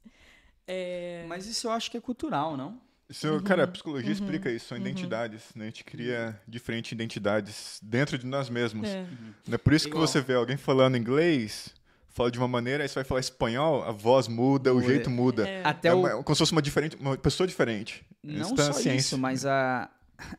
[0.66, 2.78] É, Mas isso eu acho que é cultural, não?
[3.08, 5.64] Isso, cara, a psicologia explica isso, são identidades, né?
[5.64, 8.88] A gente cria diferentes identidades dentro de nós mesmos.
[8.88, 9.04] é.
[9.50, 10.06] É por isso que Igual.
[10.06, 11.74] você vê alguém falando inglês,
[12.10, 15.48] fala de uma maneira, aí você vai falar espanhol, a voz muda, o jeito muda.
[15.48, 15.62] É.
[15.64, 18.04] Até É o, uma- como se fosse uma, diferente, uma pessoa diferente.
[18.22, 18.98] não isso tá só ciência.
[18.98, 19.90] isso, mas a,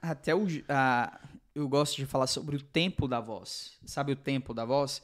[0.01, 1.19] até o, a,
[1.55, 3.73] eu gosto de falar sobre o tempo da voz.
[3.86, 5.01] Sabe o tempo da voz?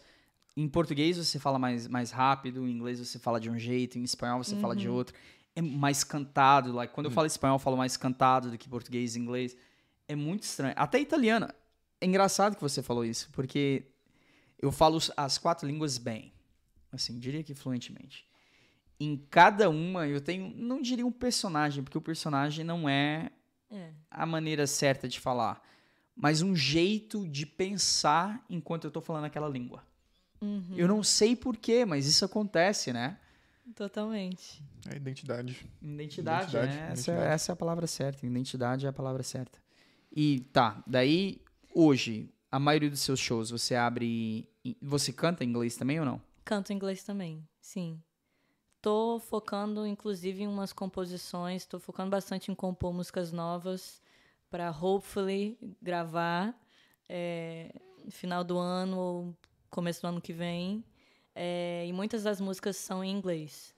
[0.56, 4.04] Em português você fala mais, mais rápido, em inglês você fala de um jeito, em
[4.04, 5.16] espanhol você fala de outro.
[5.56, 6.72] É mais cantado.
[6.74, 9.56] Like, quando eu falo espanhol, eu falo mais cantado do que português e inglês.
[10.08, 10.74] É muito estranho.
[10.76, 11.48] Até italiano.
[12.02, 13.84] É engraçado que você falou isso, porque
[14.62, 16.32] eu falo as quatro línguas bem.
[16.92, 18.26] Assim, diria que fluentemente.
[19.00, 23.30] Em cada uma eu tenho, não diria um personagem, porque o personagem não é
[23.70, 23.92] É.
[24.10, 25.62] a maneira certa de falar,
[26.16, 29.84] mas um jeito de pensar enquanto eu tô falando aquela língua.
[30.42, 30.74] Uhum.
[30.76, 33.20] Eu não sei porquê, mas isso acontece, né?
[33.76, 34.64] Totalmente.
[34.90, 35.66] É identidade.
[35.82, 36.84] Identidade, Identidade, né?
[36.92, 37.34] Essa, identidade.
[37.34, 38.26] essa é a palavra certa.
[38.26, 39.60] Identidade é a palavra certa.
[40.16, 41.42] E tá, daí
[41.76, 44.48] hoje, a maioria dos seus shows você abre.
[44.82, 46.22] Você canta em inglês também ou não?
[46.48, 48.02] Canto inglês também, sim.
[48.82, 51.66] Tô focando, inclusive, em umas composições.
[51.66, 54.02] Tô focando bastante em compor músicas novas
[54.50, 56.58] para, hopefully, gravar
[57.10, 57.76] é,
[58.10, 59.38] final do ano ou
[59.70, 60.86] começo do ano que vem.
[61.36, 63.76] É, e muitas das músicas são em inglês.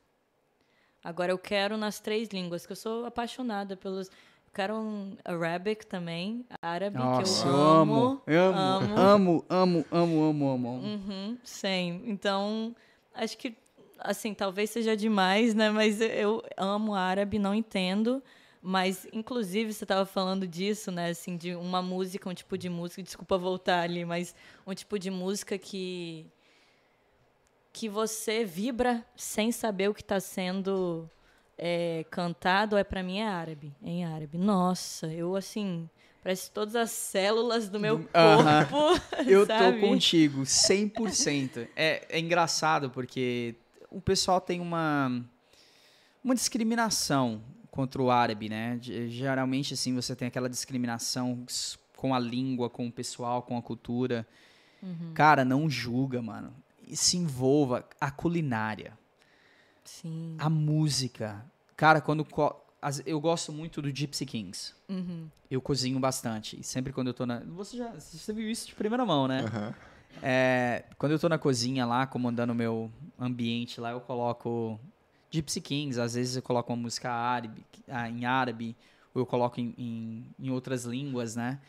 [1.03, 4.11] Agora eu quero nas três línguas, que eu sou apaixonada pelos.
[4.49, 8.99] Eu quero um Arabic também, árabe, Nossa, que eu, eu amo, amo, amo.
[8.99, 10.69] amo, amo, amo, amo, amo.
[10.69, 10.87] amo.
[10.87, 12.01] Uhum, sim.
[12.05, 12.75] Então,
[13.13, 13.55] acho que,
[13.99, 15.69] assim, talvez seja demais, né?
[15.69, 18.23] Mas eu amo árabe, não entendo.
[18.59, 21.11] Mas, inclusive, você estava falando disso, né?
[21.11, 23.03] Assim, de uma música, um tipo de música.
[23.03, 24.33] Desculpa voltar ali, mas
[24.65, 26.25] um tipo de música que
[27.71, 31.07] que você vibra sem saber o que está sendo
[31.59, 32.77] é, cantado.
[32.77, 34.37] É para mim é árabe, é em árabe.
[34.37, 35.89] Nossa, eu assim
[36.23, 39.01] parece que todas as células do meu corpo.
[39.27, 39.79] Eu sabe?
[39.79, 41.67] tô contigo, 100%.
[41.75, 43.55] é, é engraçado porque
[43.89, 45.23] o pessoal tem uma,
[46.23, 47.41] uma discriminação
[47.71, 48.77] contra o árabe, né?
[48.81, 51.45] Geralmente, assim, você tem aquela discriminação
[51.95, 54.25] com a língua, com o pessoal, com a cultura.
[55.13, 56.53] Cara, não julga, mano.
[56.87, 57.85] E Se envolva.
[57.99, 58.97] A culinária,
[59.89, 60.35] Sim.
[60.37, 61.43] a música.
[61.75, 62.23] Cara, quando...
[62.23, 64.73] co- as- Eu gosto muito do Gypsy Kings.
[64.87, 65.27] Uhum.
[65.49, 66.59] Eu cozinho bastante.
[66.59, 67.39] E sempre quando eu tô na...
[67.39, 69.41] Você já você viu isso de primeira mão, né?
[69.41, 69.73] Aham.
[70.21, 74.79] É, quando eu tô na cozinha lá, comandando o meu ambiente lá, eu coloco
[75.31, 78.75] Gypsy Kings, às vezes eu coloco uma música árabe, ah, em árabe,
[79.13, 81.59] ou eu coloco em, em, em outras línguas, né?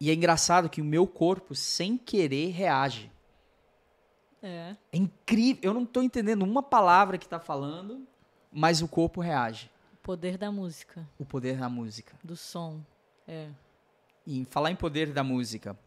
[0.00, 3.10] E é engraçado que o meu corpo, sem querer, reage.
[4.42, 4.76] É.
[4.92, 5.60] É incrível.
[5.62, 8.06] Eu não tô entendendo uma palavra que tá falando,
[8.52, 9.70] mas o corpo reage.
[10.02, 12.14] Poder da música, O poder da música.
[12.24, 12.80] do som.
[13.26, 13.48] É.
[14.26, 15.78] E falar em poder da música,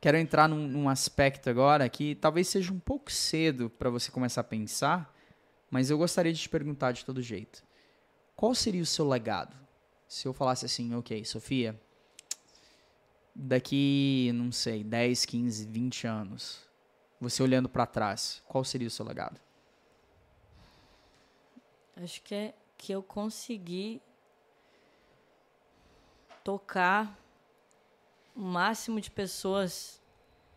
[0.00, 4.40] quero entrar num, num aspecto agora que talvez seja um pouco cedo para você começar
[4.42, 5.14] a pensar,
[5.70, 7.62] mas eu gostaria de te perguntar de todo jeito.
[8.34, 9.56] qual seria o seu legado?
[10.08, 11.78] Se eu falasse assim, ok, Sofia,
[13.34, 16.60] daqui, não sei, 10, 15, 20 anos,
[17.20, 19.40] você olhando para trás, qual seria o seu legado?
[21.96, 24.02] Acho que é que eu consegui
[26.44, 27.18] tocar
[28.34, 30.00] o máximo de pessoas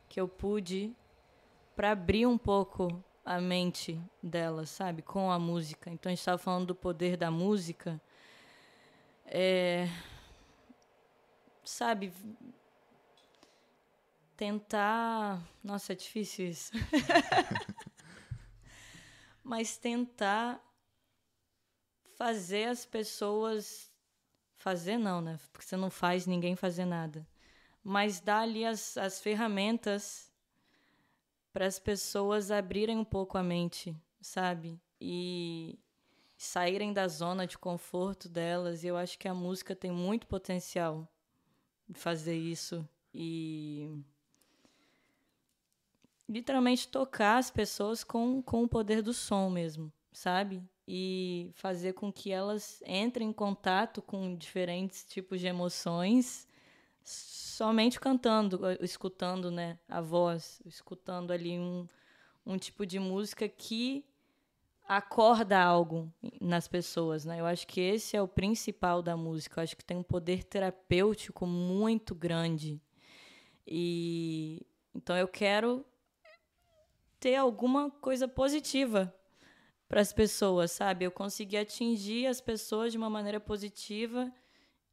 [0.10, 0.94] que eu pude
[1.76, 5.90] para abrir um pouco a mente delas, sabe, com a música.
[5.90, 8.02] Então a gente estava falando do poder da música.
[9.26, 9.88] É,
[11.64, 12.12] sabe,
[14.40, 15.46] tentar.
[15.62, 16.72] Nossa, é difícil isso.
[19.44, 20.64] Mas tentar
[22.16, 23.92] fazer as pessoas.
[24.56, 25.38] Fazer não, né?
[25.52, 27.28] Porque você não faz ninguém fazer nada.
[27.84, 30.32] Mas dar ali as, as ferramentas
[31.52, 34.80] para as pessoas abrirem um pouco a mente, sabe?
[35.02, 35.78] E
[36.38, 38.84] saírem da zona de conforto delas.
[38.84, 41.08] E eu acho que a música tem muito potencial
[41.88, 42.88] de fazer isso.
[43.14, 44.04] E
[46.30, 50.62] literalmente tocar as pessoas com, com o poder do som mesmo, sabe?
[50.88, 56.48] E fazer com que elas entrem em contato com diferentes tipos de emoções
[57.04, 61.88] somente cantando, escutando né, a voz, escutando ali um,
[62.46, 64.06] um tipo de música que
[64.88, 67.40] acorda algo nas pessoas, né?
[67.40, 69.60] Eu acho que esse é o principal da música.
[69.60, 72.82] Eu acho que tem um poder terapêutico muito grande.
[73.68, 74.66] E
[74.96, 75.86] então eu quero
[77.20, 79.14] ter alguma coisa positiva
[79.88, 81.06] para as pessoas, sabe?
[81.06, 84.32] Eu consegui atingir as pessoas de uma maneira positiva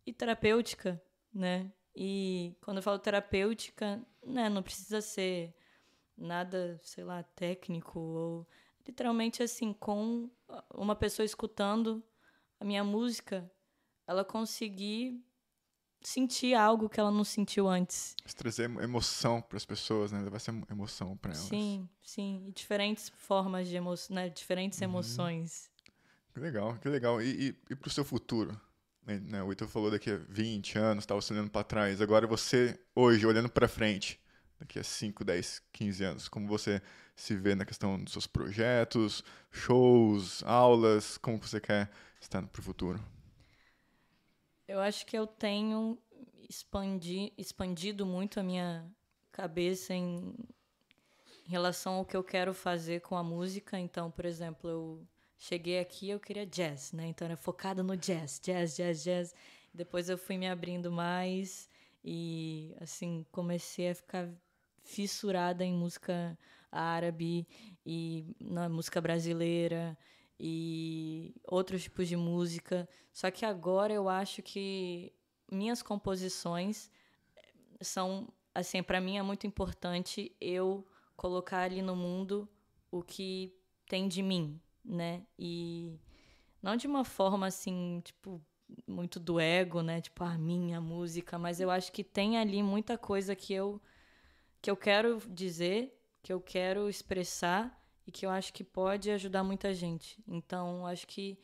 [0.04, 1.00] e terapêutica,
[1.32, 1.70] né?
[1.94, 5.54] E quando eu falo terapêutica, né, não precisa ser
[6.16, 8.48] nada, sei lá, técnico ou
[8.86, 10.30] literalmente assim, com
[10.74, 12.02] uma pessoa escutando
[12.60, 13.50] a minha música,
[14.06, 15.22] ela conseguir
[16.06, 18.14] sentir algo que ela não sentiu antes.
[18.36, 20.20] Trazer emoção para as pessoas, né?
[20.20, 21.48] Levar essa emoção para elas.
[21.48, 22.44] Sim, sim.
[22.46, 24.28] E diferentes formas de emoção, né?
[24.28, 24.84] Diferentes uhum.
[24.84, 25.68] emoções.
[26.32, 27.20] Que legal, que legal.
[27.20, 28.58] E, e, e para o seu futuro?
[29.04, 29.42] Né?
[29.42, 32.00] O Ito falou daqui a 20 anos, estava olhando para trás.
[32.00, 34.20] Agora você, hoje, olhando para frente,
[34.60, 36.80] daqui a 5, 10, 15 anos, como você
[37.16, 41.90] se vê na questão dos seus projetos, shows, aulas, como você quer
[42.20, 43.15] estar para o futuro?
[44.68, 45.96] Eu acho que eu tenho
[46.48, 48.84] expandi, expandido muito a minha
[49.30, 50.34] cabeça em,
[51.46, 53.78] em relação ao que eu quero fazer com a música.
[53.78, 55.06] Então, por exemplo, eu
[55.36, 57.06] cheguei aqui eu queria jazz, né?
[57.06, 59.34] Então era focada no jazz, jazz, jazz, jazz.
[59.72, 61.68] Depois eu fui me abrindo mais
[62.04, 64.28] e assim comecei a ficar
[64.82, 66.36] fissurada em música
[66.72, 67.46] árabe
[67.84, 69.96] e na música brasileira
[70.38, 72.88] e outros tipos de música.
[73.12, 75.12] Só que agora eu acho que
[75.50, 76.90] minhas composições
[77.80, 82.48] são assim, para mim é muito importante eu colocar ali no mundo
[82.90, 83.54] o que
[83.86, 85.26] tem de mim, né?
[85.38, 85.98] E
[86.62, 88.42] não de uma forma assim, tipo,
[88.86, 90.00] muito do ego, né?
[90.00, 93.80] Tipo, a ah, minha música, mas eu acho que tem ali muita coisa que eu
[94.60, 99.42] que eu quero dizer, que eu quero expressar e que eu acho que pode ajudar
[99.42, 100.22] muita gente.
[100.28, 101.38] Então, acho que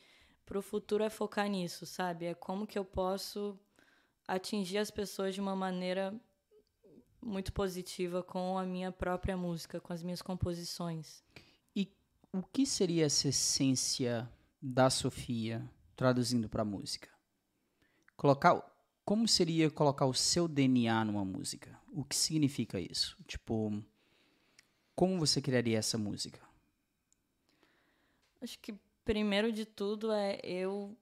[0.45, 2.27] para o futuro é focar nisso, sabe?
[2.27, 3.59] É como que eu posso
[4.29, 6.15] atingir as pessoas de uma maneira
[7.21, 11.23] muito positiva com a minha própria música, com as minhas composições.
[11.75, 11.89] E
[12.33, 17.09] o que seria essa essência da Sofia traduzindo para música?
[18.17, 18.61] Colocar
[19.05, 21.79] como seria colocar o seu DNA numa música?
[21.93, 23.17] O que significa isso?
[23.27, 23.83] Tipo,
[24.95, 26.41] como você criaria essa música?
[28.43, 28.75] Acho que
[29.05, 30.97] primeiro de tudo é eu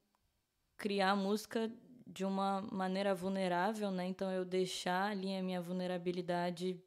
[0.77, 1.73] criar a música
[2.07, 4.07] de uma maneira vulnerável, né?
[4.07, 6.79] Então eu deixar ali a minha vulnerabilidade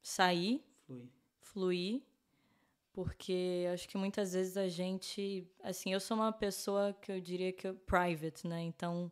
[0.00, 1.08] sair, fluir,
[1.40, 2.02] fluir
[2.92, 7.52] porque acho que muitas vezes a gente, assim, eu sou uma pessoa que eu diria
[7.52, 8.60] que é private, né?
[8.62, 9.10] Então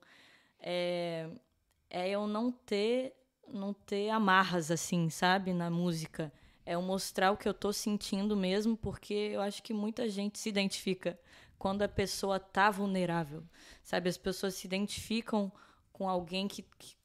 [0.58, 1.28] é,
[1.90, 3.14] é eu não ter
[3.48, 6.32] não ter amarras assim, sabe, na música
[6.66, 10.36] é eu mostrar o que eu estou sentindo mesmo, porque eu acho que muita gente
[10.36, 11.18] se identifica
[11.56, 13.44] quando a pessoa tá vulnerável,
[13.84, 14.08] sabe?
[14.08, 15.50] As pessoas se identificam
[15.92, 16.96] com alguém que, que,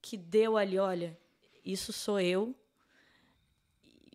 [0.00, 1.16] que deu ali, olha,
[1.62, 2.56] isso sou eu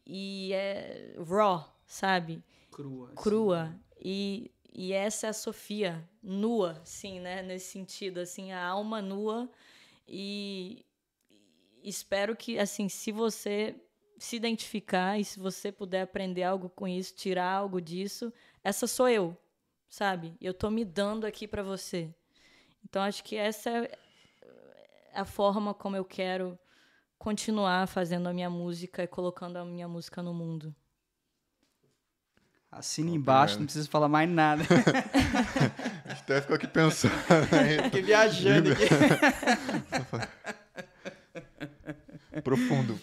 [0.03, 2.43] e é raw, sabe?
[2.71, 3.13] Crua.
[3.15, 3.79] Crua.
[4.03, 7.43] E, e essa é a Sofia, nua, sim, né?
[7.43, 9.49] Nesse sentido, assim, a alma nua
[10.07, 10.83] e
[11.83, 13.75] espero que, assim, se você
[14.18, 19.07] se identificar e se você puder aprender algo com isso, tirar algo disso, essa sou
[19.07, 19.38] eu,
[19.89, 20.36] sabe?
[20.41, 22.09] Eu tô me dando aqui para você.
[22.84, 23.91] Então acho que essa é
[25.13, 26.57] a forma como eu quero
[27.18, 30.76] continuar fazendo a minha música e colocando a minha música no mundo.
[32.72, 34.63] Assina embaixo, não precisa falar mais nada.
[36.05, 37.13] a gente até ficou aqui pensando.
[37.86, 38.86] Fiquei viajando aqui.
[42.43, 42.99] Profundo.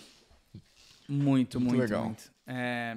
[1.09, 1.81] Muito, muito, muito.
[1.81, 2.05] legal.
[2.05, 2.33] Muito.
[2.47, 2.97] É...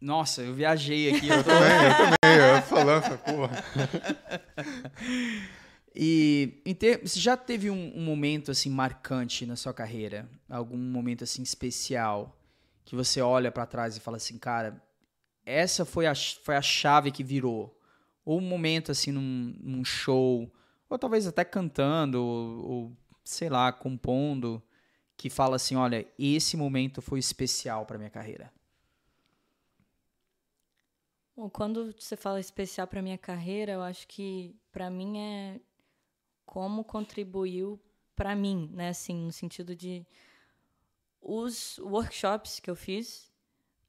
[0.00, 1.28] Nossa, eu viajei aqui.
[1.28, 1.50] Eu, tô...
[1.50, 2.56] também, eu também.
[2.56, 3.64] Eu falando, porra.
[5.94, 10.28] E ter, você já teve um, um, momento assim marcante na sua carreira?
[10.48, 12.34] Algum momento assim especial
[12.84, 14.82] que você olha para trás e fala assim, cara,
[15.44, 17.78] essa foi a, foi a chave que virou?
[18.24, 20.50] Ou um momento assim num, num show,
[20.88, 24.62] ou talvez até cantando, ou, ou, sei lá, compondo,
[25.22, 28.52] que fala assim, olha, esse momento foi especial para minha carreira.
[31.36, 35.60] Bom, quando você fala especial para minha carreira, eu acho que para mim é
[36.44, 37.80] como contribuiu
[38.16, 38.88] para mim, né?
[38.88, 40.04] Assim, no sentido de
[41.20, 43.30] os workshops que eu fiz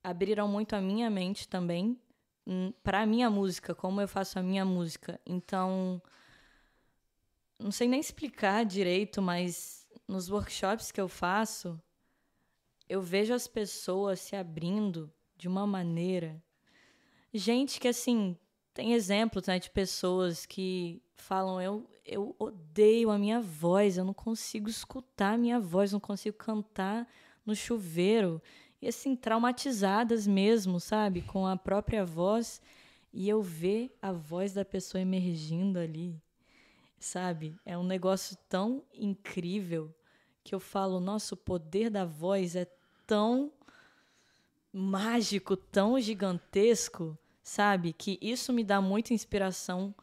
[0.03, 1.99] abriram muito a minha mente também
[2.45, 5.19] hum, para a minha música, como eu faço a minha música.
[5.25, 5.99] Então,
[7.59, 11.81] não sei nem explicar direito, mas nos workshops que eu faço,
[12.87, 16.41] eu vejo as pessoas se abrindo de uma maneira.
[17.33, 18.37] Gente que, assim,
[18.73, 24.13] tem exemplos né, de pessoas que falam: eu, eu odeio a minha voz, eu não
[24.13, 27.07] consigo escutar a minha voz, não consigo cantar
[27.45, 28.41] no chuveiro.
[28.81, 31.21] E assim, traumatizadas mesmo, sabe?
[31.21, 32.61] Com a própria voz.
[33.13, 36.19] E eu ver a voz da pessoa emergindo ali,
[37.03, 37.55] sabe?
[37.65, 39.93] É um negócio tão incrível
[40.43, 42.67] que eu falo: nosso poder da voz é
[43.05, 43.51] tão
[44.71, 47.91] mágico, tão gigantesco sabe?
[47.91, 49.93] Que isso me dá muita inspiração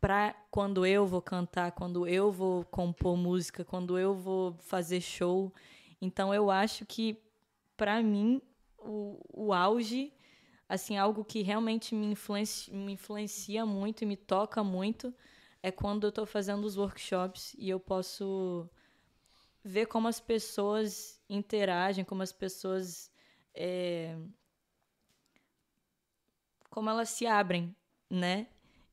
[0.00, 5.54] para quando eu vou cantar, quando eu vou compor música, quando eu vou fazer show.
[6.02, 7.16] Então eu acho que
[7.76, 8.42] para mim
[8.78, 10.12] o, o auge,
[10.68, 15.14] assim, algo que realmente me influencia, me influencia muito e me toca muito
[15.64, 18.68] é quando eu estou fazendo os workshops e eu posso
[19.64, 23.10] ver como as pessoas interagem, como as pessoas
[23.54, 24.14] é,
[26.68, 27.74] como elas se abrem,
[28.10, 28.46] né?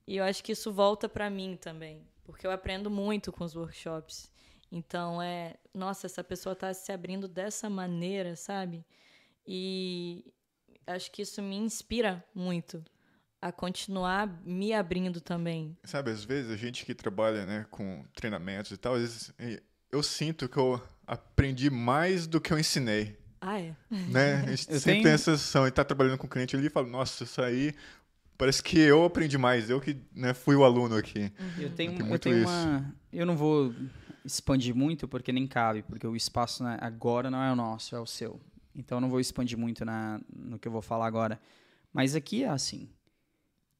[0.07, 3.53] E eu acho que isso volta para mim também, porque eu aprendo muito com os
[3.53, 4.32] workshops.
[4.72, 8.86] Então é, nossa, essa pessoa está se abrindo dessa maneira, sabe?
[9.45, 10.24] E
[10.88, 12.82] acho que isso me inspira muito
[13.42, 15.76] a continuar me abrindo também.
[15.84, 19.34] Sabe, às vezes a gente que trabalha, né, com treinamentos e tal, às vezes
[19.92, 23.18] eu sinto que eu aprendi mais do que eu ensinei.
[23.42, 23.76] Ah, é?
[24.10, 24.36] Né?
[24.36, 25.04] A gente sempre tenho...
[25.04, 27.74] tem essa sensação, e tá trabalhando com o cliente ali e fala, nossa, isso aí
[28.38, 31.32] parece que eu aprendi mais, eu que né, fui o aluno aqui.
[31.39, 31.62] Uhum.
[31.62, 32.48] Eu tenho, eu tenho isso.
[32.48, 32.96] uma.
[33.12, 33.74] Eu não vou
[34.24, 38.00] expandir muito porque nem cabe, porque o espaço né, agora não é o nosso, é
[38.00, 38.39] o seu.
[38.76, 41.39] Então eu não vou expandir muito na, no que eu vou falar agora.
[41.94, 42.89] Mas aqui é assim.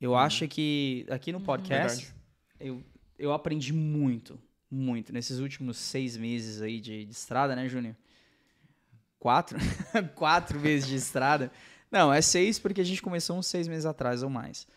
[0.02, 0.18] Eu uhum.
[0.18, 1.46] acho que aqui no uhum.
[1.46, 2.14] podcast
[2.60, 2.84] eu,
[3.18, 4.40] eu aprendi muito,
[4.70, 5.14] muito.
[5.14, 7.96] Nesses últimos seis meses aí de, de estrada, né, Júnior?
[9.22, 9.60] quatro,
[10.16, 11.52] quatro meses de estrada.
[11.92, 14.68] Não, é seis porque a gente começou uns seis meses atrás ou mais.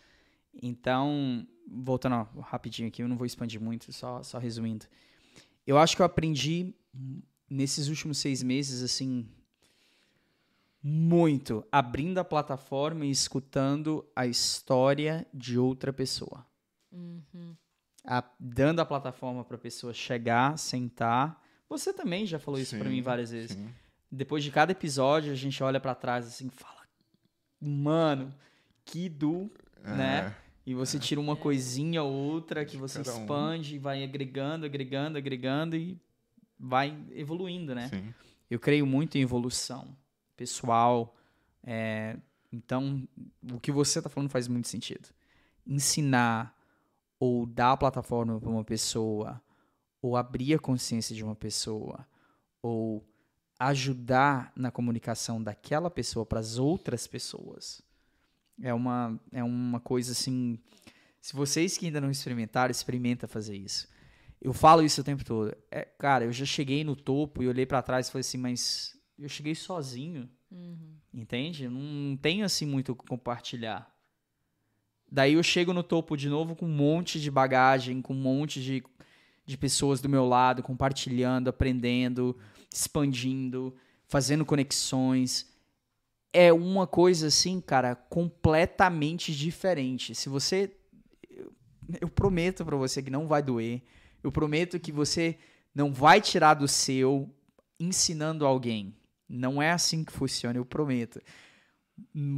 [0.61, 4.85] Então, voltando ó, rapidinho aqui, eu não vou expandir muito, só, só resumindo.
[5.65, 6.73] Eu acho que eu aprendi
[7.49, 9.27] nesses últimos seis meses, assim,
[10.87, 16.45] muito, abrindo a plataforma e escutando a história de outra pessoa.
[16.91, 17.55] Uhum.
[18.05, 21.41] A, dando a plataforma para a pessoa chegar, sentar.
[21.67, 23.57] Você também já falou isso para mim várias vezes.
[23.57, 23.69] Sim
[24.15, 26.81] depois de cada episódio, a gente olha para trás assim e fala:
[27.59, 28.33] Mano,
[28.85, 29.51] que do,
[29.83, 29.91] é.
[29.91, 30.35] né?
[30.65, 33.81] E você tira uma coisinha ou outra que você expande, um.
[33.81, 35.99] vai agregando, agregando, agregando e
[36.59, 37.87] vai evoluindo, né?
[37.89, 38.13] Sim.
[38.49, 39.95] Eu creio muito em evolução
[40.35, 41.15] pessoal.
[41.63, 42.17] É,
[42.51, 43.07] então,
[43.51, 45.09] o que você está falando faz muito sentido.
[45.65, 46.55] Ensinar
[47.19, 49.41] ou dar a plataforma para uma pessoa,
[50.01, 52.05] ou abrir a consciência de uma pessoa,
[52.61, 53.03] ou
[53.57, 57.81] ajudar na comunicação daquela pessoa para as outras pessoas
[58.61, 60.59] é uma, é uma coisa assim.
[61.21, 63.87] Se vocês que ainda não experimentaram, experimenta fazer isso.
[64.41, 65.55] Eu falo isso o tempo todo.
[65.71, 68.97] É, cara, eu já cheguei no topo e olhei para trás e falei assim, mas
[69.17, 70.29] eu cheguei sozinho.
[70.51, 70.95] Uhum.
[71.13, 71.67] Entende?
[71.67, 73.91] Não tenho assim muito o que compartilhar.
[75.11, 78.61] Daí eu chego no topo de novo com um monte de bagagem, com um monte
[78.61, 78.83] de,
[79.45, 82.37] de pessoas do meu lado, compartilhando, aprendendo
[82.75, 83.73] expandindo,
[84.05, 85.49] fazendo conexões.
[86.33, 90.13] É uma coisa assim, cara, completamente diferente.
[90.13, 90.75] Se você.
[92.01, 93.81] eu prometo para você que não vai doer.
[94.21, 95.37] Eu prometo que você
[95.73, 97.33] não vai tirar do seu
[97.79, 98.93] ensinando alguém.
[99.27, 101.19] Não é assim que funciona, eu prometo.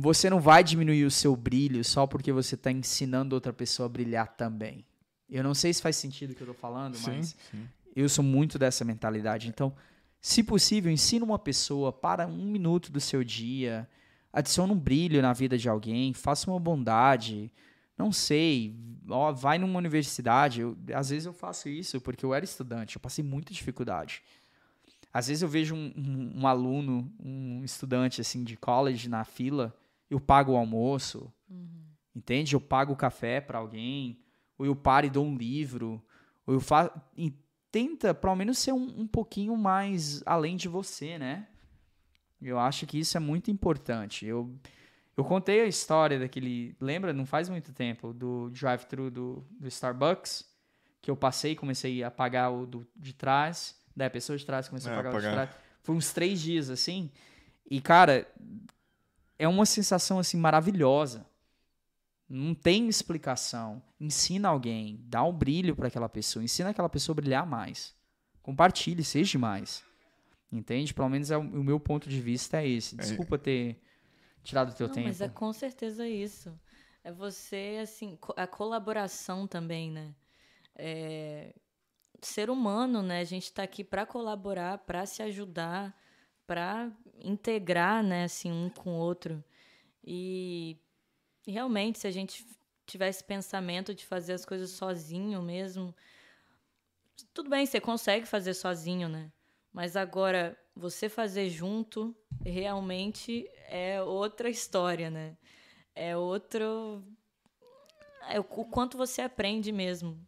[0.02, 3.90] Você não vai diminuir o seu brilho só porque você está ensinando outra pessoa a
[3.90, 4.86] brilhar também.
[5.30, 7.68] Eu não sei se faz sentido o que eu tô falando, Sim, mas sim.
[7.96, 9.48] eu sou muito dessa mentalidade.
[9.50, 9.74] Então,
[10.22, 13.90] se possível, ensina uma pessoa para um minuto do seu dia,
[14.32, 17.52] adiciona um brilho na vida de alguém, faça uma bondade.
[17.98, 18.76] Não sei,
[19.10, 20.62] ó, vai numa universidade.
[20.62, 24.22] Eu- às vezes eu faço isso porque eu era estudante, eu passei muita dificuldade.
[25.18, 29.76] Às vezes eu vejo um, um- um aluno, um estudante assim de college na fila,
[30.12, 31.34] eu pago o almoço,
[32.16, 32.54] entende?
[32.56, 34.20] Eu pago o café para alguém,
[34.60, 36.00] ou eu paro e dou um livro,
[36.46, 36.92] ou eu faço.
[37.72, 41.48] Tenta, pelo menos, ser um, um pouquinho mais além de você, né?
[42.40, 44.24] Eu acho que isso é muito importante.
[44.24, 44.56] Eu,
[45.18, 46.76] eu contei a história daquele.
[46.80, 47.12] Lembra?
[47.12, 50.46] Não faz muito tempo, do drive-thru do, do Starbucks,
[51.02, 53.76] que eu passei e comecei a pagar o do, de trás.
[53.98, 55.48] Daí a pessoa de trás começou É, a pagar o de pagar.
[55.48, 55.50] trás.
[55.82, 57.10] Foi uns três dias assim.
[57.70, 58.32] E, cara,
[59.40, 61.26] é uma sensação assim maravilhosa.
[62.30, 63.82] Não tem explicação.
[64.00, 67.96] Ensina alguém, dá um brilho para aquela pessoa, ensina aquela pessoa a brilhar mais.
[68.44, 69.84] Compartilhe, seja mais.
[70.52, 70.94] Entende?
[70.94, 72.96] Pelo menos é o, o meu ponto de vista é esse.
[72.96, 73.82] Desculpa ter
[74.44, 75.08] tirado o teu Não, tempo.
[75.08, 76.58] mas é com certeza isso.
[77.04, 80.14] É você, assim, co- a colaboração também, né?
[80.76, 81.54] É,
[82.22, 83.20] ser humano, né?
[83.20, 85.96] A gente está aqui para colaborar, para se ajudar,
[86.46, 86.92] para
[87.24, 88.24] integrar, né?
[88.24, 89.44] Assim, um com o outro.
[90.04, 90.78] E
[91.46, 92.46] realmente, se a gente
[92.86, 95.94] tivesse pensamento de fazer as coisas sozinho mesmo,
[97.34, 99.32] tudo bem, você consegue fazer sozinho, né?
[99.74, 105.38] Mas agora, você fazer junto realmente é outra história, né?
[105.94, 107.04] É outro.
[108.30, 110.20] É o quanto você aprende mesmo.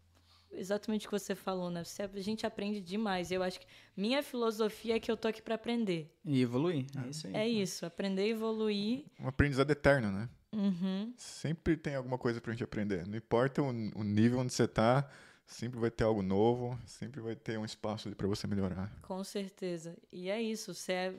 [0.52, 1.84] Exatamente o que você falou, né?
[1.84, 3.32] Você- a gente aprende demais.
[3.32, 6.12] Eu acho que minha filosofia é que eu tô aqui para aprender.
[6.26, 6.86] E evoluir.
[7.06, 7.34] É isso aí.
[7.36, 9.06] É isso, aprender e evoluir.
[9.20, 10.30] Um aprendizado eterno, né?
[10.52, 11.14] Uhum.
[11.16, 13.08] Sempre tem alguma coisa pra gente aprender.
[13.08, 15.08] Não importa o, o nível onde você tá,
[15.46, 18.92] sempre vai ter algo novo, sempre vai ter um espaço para você melhorar.
[19.04, 19.96] Com certeza.
[20.12, 21.16] E é isso, você é,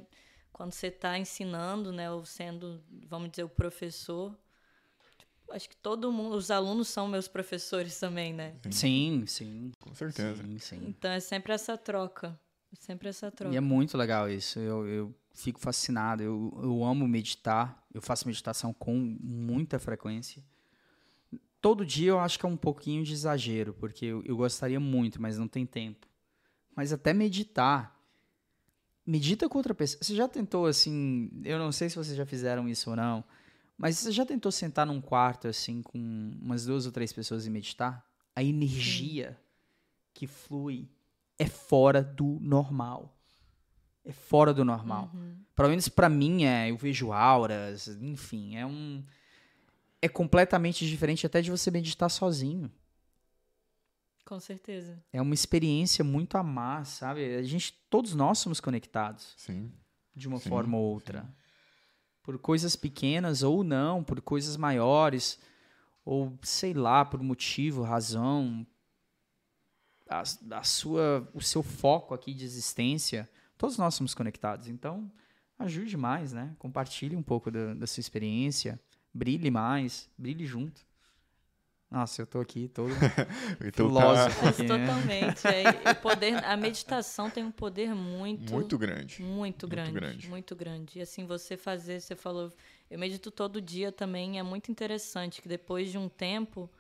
[0.52, 4.36] quando você está ensinando, né, ou sendo, vamos dizer, o professor,
[5.52, 8.54] acho que todo mundo, os alunos são meus professores também, né?
[8.70, 9.72] Sim, sim.
[9.80, 10.42] Com certeza.
[10.42, 10.84] Sim, sim.
[10.88, 12.38] Então é sempre essa troca,
[12.72, 13.54] é sempre essa troca.
[13.54, 14.58] E é muito legal isso.
[14.58, 16.22] Eu, eu fico fascinado.
[16.22, 17.84] Eu, eu amo meditar.
[17.92, 20.42] Eu faço meditação com muita frequência.
[21.60, 25.20] Todo dia eu acho que é um pouquinho de exagero, porque eu, eu gostaria muito,
[25.20, 26.06] mas não tem tempo.
[26.74, 27.98] Mas até meditar.
[29.04, 30.02] Medita com outra pessoa.
[30.02, 31.30] Você já tentou assim?
[31.44, 33.24] Eu não sei se vocês já fizeram isso ou não,
[33.80, 35.98] mas você já tentou sentar num quarto assim com
[36.38, 38.06] umas duas ou três pessoas e meditar?
[38.36, 39.40] A energia
[40.12, 40.86] que flui
[41.38, 43.18] é fora do normal.
[44.04, 45.10] É fora do normal.
[45.56, 49.02] Pelo menos pra mim é, eu vejo auras, enfim, é um
[50.02, 52.70] é completamente diferente até de você meditar sozinho.
[54.26, 55.02] Com certeza.
[55.10, 57.34] É uma experiência muito a mais, sabe?
[57.34, 59.72] A gente, todos nós somos conectados Sim.
[60.14, 61.26] de uma Sim, forma ou outra.
[62.30, 65.40] Por coisas pequenas ou não, por coisas maiores,
[66.04, 68.64] ou sei lá, por motivo, razão,
[70.08, 70.22] a,
[70.52, 73.28] a sua, o seu foco aqui de existência,
[73.58, 74.68] todos nós somos conectados.
[74.68, 75.10] Então,
[75.58, 76.54] ajude mais, né?
[76.56, 78.78] Compartilhe um pouco da, da sua experiência,
[79.12, 80.86] brilhe mais, brilhe junto.
[81.90, 82.88] Nossa, eu tô aqui todo
[83.60, 84.86] Então filósofo Mas aqui, né?
[84.86, 85.46] totalmente.
[85.48, 89.20] é, o poder, a meditação tem um poder muito, muito grande.
[89.20, 90.28] Muito grande, grande.
[90.28, 90.98] muito grande.
[91.00, 92.52] E assim, você fazer, você falou,
[92.88, 96.70] eu medito todo dia também, é muito interessante que depois de um tempo,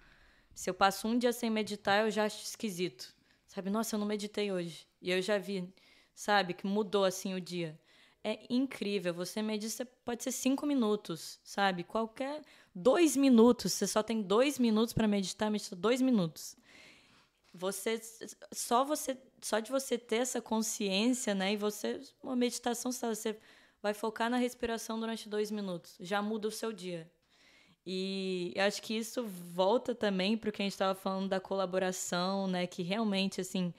[0.54, 3.12] se eu passo um dia sem meditar, eu já acho esquisito.
[3.48, 4.86] Sabe, nossa, eu não meditei hoje.
[5.02, 5.68] E eu já vi,
[6.14, 7.76] sabe, que mudou assim o dia.
[8.22, 9.14] É incrível.
[9.14, 11.84] Você medita, pode ser cinco minutos, sabe?
[11.84, 12.42] Qualquer
[12.74, 13.72] dois minutos.
[13.72, 16.56] Você só tem dois minutos para meditar, medita dois minutos.
[17.52, 18.00] Você
[18.52, 21.54] só você só de você ter essa consciência, né?
[21.54, 23.38] E você uma meditação você
[23.82, 27.10] vai focar na respiração durante dois minutos, já muda o seu dia.
[27.84, 32.46] E acho que isso volta também para o que a gente estava falando da colaboração,
[32.46, 32.66] né?
[32.66, 33.72] Que realmente assim,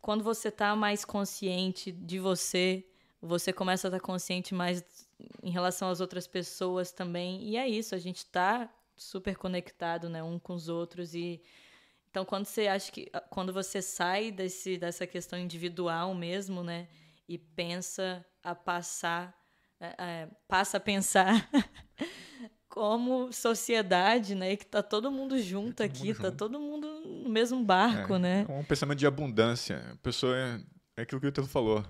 [0.00, 2.84] quando você está mais consciente de você,
[3.20, 4.84] você começa a estar consciente mais
[5.42, 7.42] em relação às outras pessoas também.
[7.42, 11.42] E é isso, a gente está super conectado, né, um com os outros e
[12.10, 16.88] então quando você acha que quando você sai desse dessa questão individual mesmo, né,
[17.28, 19.36] e pensa a passar
[19.78, 21.46] é, é, passa a pensar
[22.68, 24.56] como sociedade, né?
[24.56, 26.36] Que tá todo mundo junto todo aqui, mundo tá junto.
[26.36, 28.46] todo mundo no mesmo barco, é, né?
[28.48, 29.92] É um pensamento de abundância.
[29.92, 30.60] A pessoa é,
[30.96, 31.84] é aquilo que o Telo falou.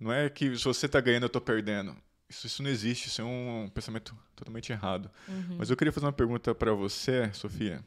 [0.00, 1.94] Não é que se você tá ganhando, eu tô perdendo.
[2.28, 5.10] Isso, isso não existe, isso é um pensamento totalmente errado.
[5.28, 5.56] Uhum.
[5.58, 7.84] Mas eu queria fazer uma pergunta para você, Sofia.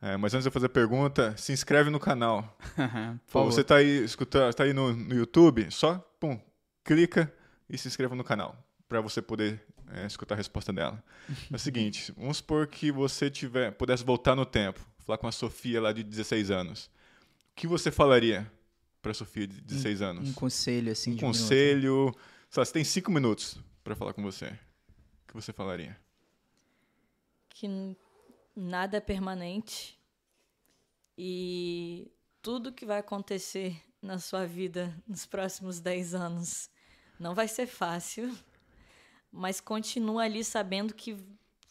[0.00, 2.56] É, mas antes de eu fazer a pergunta, se inscreve no canal.
[3.30, 6.40] Pô, você tá aí, escuta, tá aí no, no YouTube, só pum,
[6.84, 7.32] clica
[7.68, 8.56] e se inscreva no canal
[8.88, 11.02] para você poder é, escutar a resposta dela.
[11.50, 15.32] É o seguinte, vamos supor que você tiver, pudesse voltar no tempo, falar com a
[15.32, 16.90] Sofia lá de 16 anos.
[17.50, 18.50] O que você falaria
[19.02, 20.28] para a Sofia de 16 anos?
[20.28, 21.38] Um conselho, assim, Um de minuto.
[21.38, 22.14] conselho.
[22.48, 24.46] Sei lá, você tem cinco minutos para falar com você.
[24.46, 26.00] O que você falaria?
[27.54, 27.68] que
[28.56, 29.96] nada é permanente
[31.16, 36.68] e tudo que vai acontecer na sua vida nos próximos 10 anos
[37.20, 38.36] não vai ser fácil,
[39.30, 41.16] mas continua ali sabendo que,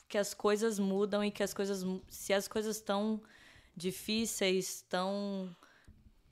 [0.07, 3.21] que as coisas mudam e que as coisas, se as coisas estão
[3.75, 5.53] difíceis, tão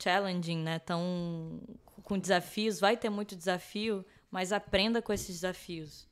[0.00, 1.60] challenging, né, tão
[2.02, 6.08] com desafios, vai ter muito desafio, mas aprenda com esses desafios.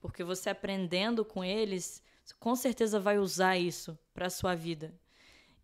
[0.00, 2.02] Porque você aprendendo com eles,
[2.38, 4.94] com certeza vai usar isso para a sua vida.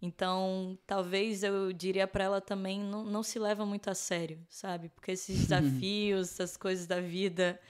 [0.00, 4.88] Então, talvez eu diria para ela também não, não se leva muito a sério, sabe?
[4.90, 7.60] Porque esses desafios, essas coisas da vida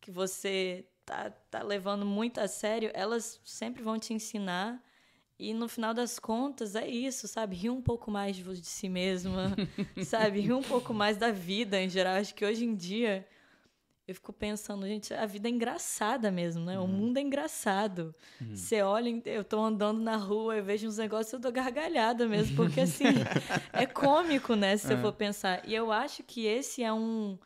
[0.00, 4.82] que você tá, tá levando muito a sério, elas sempre vão te ensinar.
[5.38, 7.54] E no final das contas é isso, sabe?
[7.54, 9.54] Rir um pouco mais de si mesma,
[10.04, 10.40] sabe?
[10.40, 12.16] Rir um pouco mais da vida em geral.
[12.16, 13.24] Acho que hoje em dia
[14.08, 16.78] eu fico pensando, gente, a vida é engraçada mesmo, né?
[16.78, 18.14] O mundo é engraçado.
[18.56, 22.56] Você olha, eu tô andando na rua, eu vejo uns negócios, eu dou gargalhada mesmo,
[22.56, 23.04] porque assim,
[23.72, 25.62] é cômico, né, se você for pensar.
[25.68, 27.38] E eu acho que esse é um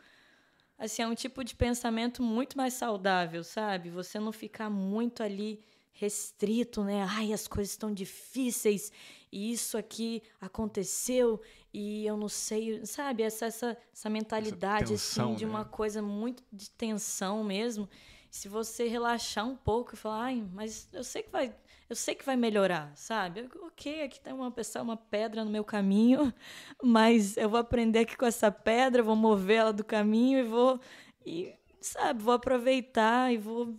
[0.78, 3.90] assim, é um tipo de pensamento muito mais saudável, sabe?
[3.90, 5.60] Você não ficar muito ali
[5.92, 7.02] restrito, né?
[7.08, 8.90] Ai, as coisas estão difíceis
[9.30, 11.40] e isso aqui aconteceu
[11.72, 13.22] e eu não sei, sabe?
[13.22, 15.50] Essa essa, essa mentalidade tensão, assim de né?
[15.50, 17.88] uma coisa muito de tensão mesmo.
[18.30, 21.54] Se você relaxar um pouco e falar, ai, mas eu sei que vai,
[21.88, 23.40] eu sei que vai melhorar, sabe?
[23.40, 26.32] Eu- Ok, aqui tem uma pessoa, uma pedra no meu caminho,
[26.82, 30.80] mas eu vou aprender aqui com essa pedra, vou mover ela do caminho e vou
[31.26, 33.74] e sabe, vou aproveitar e vou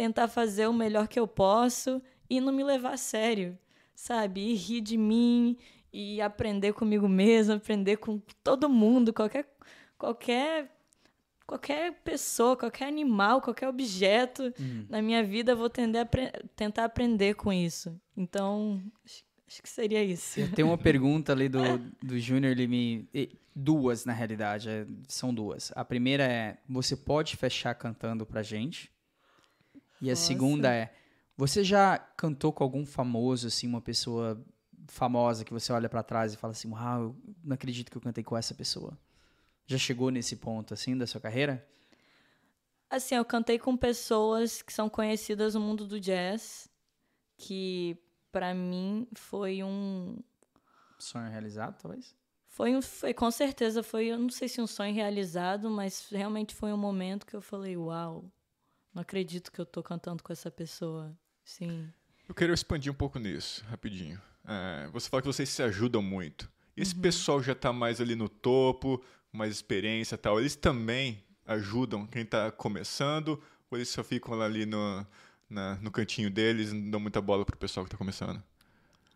[0.00, 3.58] tentar fazer o melhor que eu posso e não me levar a sério,
[3.94, 4.40] sabe?
[4.40, 5.58] E rir de mim
[5.92, 9.44] e aprender comigo mesmo, aprender com todo mundo, qualquer
[9.98, 10.74] qualquer
[11.46, 14.54] qualquer pessoa, qualquer animal, qualquer objeto
[14.88, 17.94] na minha vida, eu vou tender a apre- tentar aprender com isso.
[18.16, 20.40] Então, acho, acho que seria isso.
[20.54, 21.58] Tem uma pergunta ali do,
[22.02, 23.06] do Júnior, ele me.
[23.54, 25.72] Duas, na realidade, é- são duas.
[25.76, 28.90] A primeira é: você pode fechar cantando pra gente?
[30.00, 30.22] E a Nossa.
[30.22, 30.92] segunda é:
[31.36, 34.42] você já cantou com algum famoso, assim, uma pessoa
[34.88, 38.02] famosa que você olha pra trás e fala assim: uau, eu não acredito que eu
[38.02, 38.98] cantei com essa pessoa?
[39.66, 41.64] Já chegou nesse ponto, assim, da sua carreira?
[42.88, 46.68] Assim, eu cantei com pessoas que são conhecidas no mundo do jazz,
[47.36, 47.96] que
[48.32, 50.18] pra mim foi um
[50.98, 52.14] Sonho realizado, talvez?
[52.48, 56.54] foi um foi com certeza foi, eu não sei se um sonho realizado, mas realmente
[56.54, 58.24] foi um momento que eu falei, uau,
[58.94, 61.16] não acredito que eu tô cantando com essa pessoa.
[61.44, 61.90] Sim.
[62.28, 64.20] Eu quero expandir um pouco nisso, rapidinho.
[64.46, 66.50] É, você fala que vocês se ajudam muito.
[66.76, 67.00] Esse Uhum.
[67.00, 70.38] pessoal já está mais ali no topo, mais experiência e tal.
[70.40, 75.06] Eles também ajudam quem está começando ou eles só ficam ali no,
[75.48, 78.42] na- no cantinho deles e não dão muita bola pro pessoal que está começando?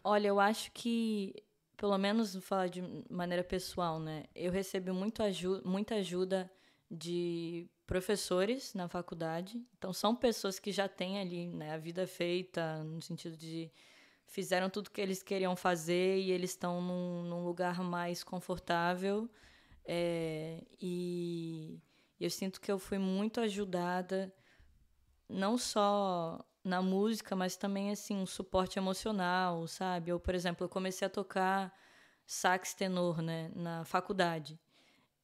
[0.02, 1.34] Olha, eu acho que,
[1.76, 4.24] pelo menos falar de maneira pessoal, né?
[4.34, 6.50] Eu recebi muito aju muita ajuda
[6.90, 9.62] de professores na faculdade.
[9.76, 13.70] Então, são pessoas que já têm ali né, a vida feita, no sentido de
[14.26, 19.30] fizeram tudo que eles queriam fazer e eles estão num, num lugar mais confortável.
[19.84, 21.80] É, e
[22.18, 24.34] eu sinto que eu fui muito ajudada,
[25.28, 30.10] não só na música, mas também assim um suporte emocional, sabe?
[30.10, 31.72] Eu, por exemplo, eu comecei a tocar
[32.26, 34.58] sax tenor, né, na faculdade.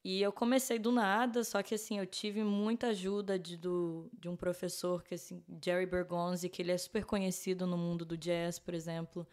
[0.03, 4.27] E eu comecei do nada, só que assim, eu tive muita ajuda de, do, de
[4.27, 8.57] um professor, que assim, Jerry Bergonzi, que ele é super conhecido no mundo do jazz,
[8.57, 9.27] por exemplo.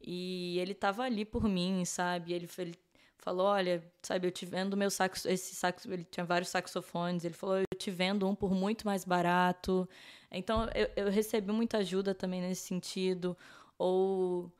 [0.00, 2.32] E ele estava ali por mim, sabe?
[2.32, 2.74] Ele, ele
[3.18, 7.34] falou, olha, sabe, eu te vendo meu saxo, esse saxo, ele tinha vários saxofones, ele
[7.34, 9.88] falou, eu te vendo um por muito mais barato.
[10.30, 13.36] Então, eu, eu recebi muita ajuda também nesse sentido.
[13.78, 14.50] Ou,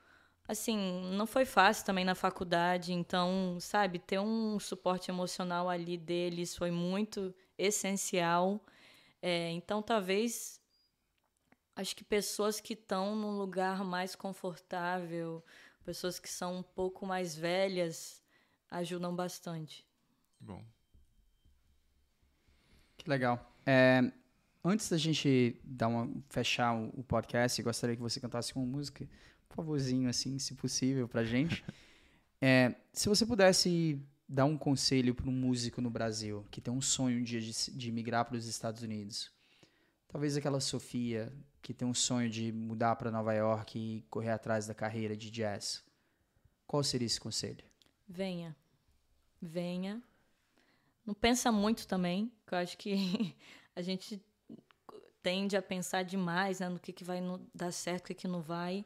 [0.47, 0.77] assim,
[1.13, 6.71] não foi fácil também na faculdade, então, sabe, ter um suporte emocional ali deles foi
[6.71, 8.61] muito essencial.
[9.23, 10.61] É, então, talvez
[11.77, 15.45] Acho que pessoas que estão num lugar mais confortável,
[15.85, 18.23] pessoas que são um pouco mais velhas,
[18.71, 19.87] ajudam bastante.
[20.41, 20.65] Bom.
[22.97, 23.55] Que legal.
[23.67, 24.11] É,
[24.65, 29.07] antes da gente dar uma, fechar o, podcast, gostaria que você cantasse uma música,
[29.57, 31.65] favorzinho, assim, se possível, pra gente.
[32.39, 33.99] É, se você pudesse
[34.29, 37.51] dar um conselho para um músico no Brasil que tem um sonho um dia de,
[37.71, 39.33] de migrar para os Estados Unidos,
[40.07, 41.33] talvez aquela Sofia
[41.63, 45.31] que tem um sonho de mudar para Nova York e correr atrás da carreira de
[45.31, 45.83] jazz,
[46.67, 47.65] qual seria esse conselho?
[48.07, 48.55] Venha.
[49.41, 50.03] Venha.
[51.05, 53.35] Não pensa muito também, que eu acho que
[53.75, 54.23] a gente
[55.23, 57.21] tende a pensar demais né, no que, que vai
[57.53, 58.85] dar certo, o que, que não vai.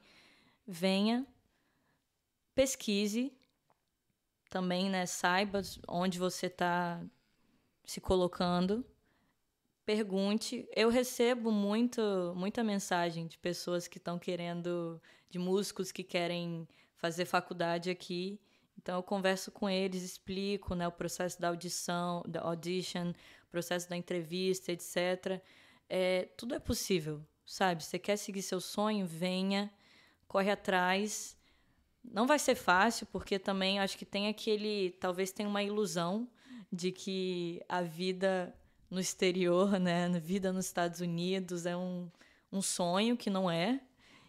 [0.72, 1.26] Venha,
[2.54, 3.36] pesquise,
[4.48, 7.04] também, né, saiba onde você está
[7.84, 8.86] se colocando.
[9.84, 10.68] Pergunte.
[10.76, 12.00] Eu recebo muito,
[12.36, 18.40] muita mensagem de pessoas que estão querendo, de músicos que querem fazer faculdade aqui.
[18.78, 23.12] Então eu converso com eles, explico, né, o processo da audição, da audition,
[23.50, 25.42] processo da entrevista, etc.
[25.88, 27.82] É, tudo é possível, sabe?
[27.82, 29.68] Você quer seguir seu sonho, venha,
[30.30, 31.36] corre atrás.
[32.04, 34.92] Não vai ser fácil, porque também acho que tem aquele.
[34.92, 36.30] Talvez tenha uma ilusão
[36.72, 38.54] de que a vida
[38.88, 40.06] no exterior, né?
[40.06, 42.08] A vida nos Estados Unidos é um,
[42.52, 43.80] um sonho que não é.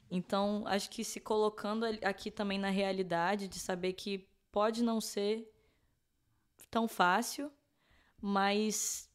[0.09, 5.49] Então, acho que se colocando aqui também na realidade, de saber que pode não ser
[6.69, 7.49] tão fácil,
[8.19, 9.07] mas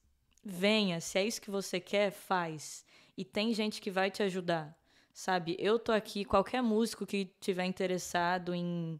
[0.43, 2.87] venha, se é isso que você quer, faz.
[3.17, 4.75] E tem gente que vai te ajudar
[5.17, 5.57] sabe?
[5.59, 8.99] Eu tô aqui, qualquer músico que tiver interessado em,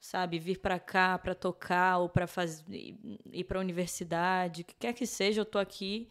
[0.00, 2.64] sabe, vir para cá para tocar ou para fazer
[3.32, 6.10] ir para universidade, que quer que seja, eu tô aqui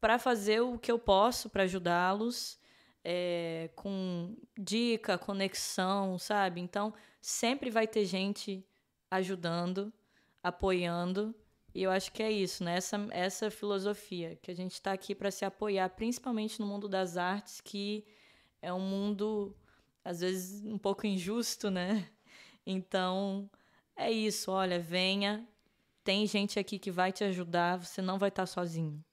[0.00, 2.58] para fazer o que eu posso para ajudá-los.
[3.08, 6.60] É, com dica, conexão, sabe?
[6.60, 8.66] Então, sempre vai ter gente
[9.08, 9.92] ajudando,
[10.42, 11.32] apoiando.
[11.72, 12.78] E eu acho que é isso, né?
[12.78, 17.16] Essa, essa filosofia, que a gente está aqui para se apoiar, principalmente no mundo das
[17.16, 18.04] artes, que
[18.60, 19.54] é um mundo,
[20.04, 22.08] às vezes, um pouco injusto, né?
[22.66, 23.48] Então,
[23.94, 24.50] é isso.
[24.50, 25.46] Olha, venha.
[26.02, 27.76] Tem gente aqui que vai te ajudar.
[27.76, 29.04] Você não vai estar sozinho.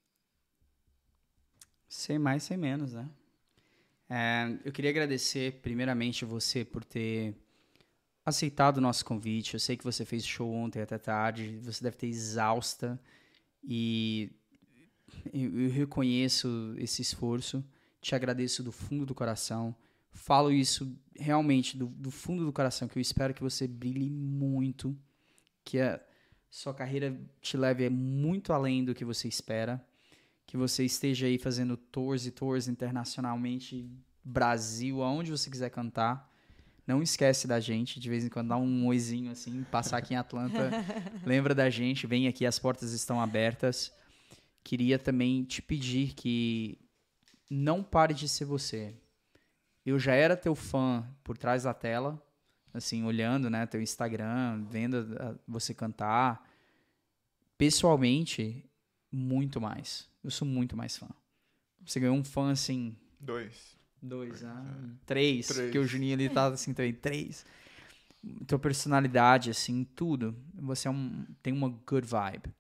[1.88, 3.08] Sem mais, sem menos, né?
[4.10, 7.36] É, eu queria agradecer, primeiramente, você por ter
[8.26, 9.54] aceitado o nosso convite.
[9.54, 11.60] Eu sei que você fez show ontem até tarde.
[11.62, 13.00] Você deve ter exausta.
[13.64, 14.32] E
[15.32, 17.64] eu reconheço esse esforço
[18.04, 19.74] te agradeço do fundo do coração.
[20.12, 24.95] Falo isso realmente do, do fundo do coração, que eu espero que você brilhe muito,
[25.64, 25.99] que a
[26.51, 29.84] sua carreira te leve muito além do que você espera,
[30.45, 33.89] que você esteja aí fazendo tours e tours internacionalmente,
[34.22, 36.30] Brasil, aonde você quiser cantar.
[36.86, 40.18] Não esquece da gente, de vez em quando dá um oizinho assim, passar aqui em
[40.18, 40.70] Atlanta,
[41.26, 43.93] lembra da gente, vem aqui, as portas estão abertas.
[44.62, 46.83] Queria também te pedir que
[47.54, 48.95] não pare de ser você.
[49.86, 52.22] Eu já era teu fã por trás da tela,
[52.74, 56.49] assim, olhando, né, teu Instagram, vendo você cantar.
[57.58, 58.66] Pessoalmente,
[59.12, 60.10] muito mais.
[60.24, 61.10] Eu sou muito mais fã.
[61.86, 62.95] Você ganhou um fã, assim...
[63.20, 63.78] Dois.
[64.01, 64.97] Dois, né?
[65.06, 65.62] Três, três.
[65.62, 67.45] porque o Juninho ali tá assim também, três.
[68.47, 70.36] Tua personalidade, assim, tudo.
[70.56, 72.54] Você é um, tem uma good vibe.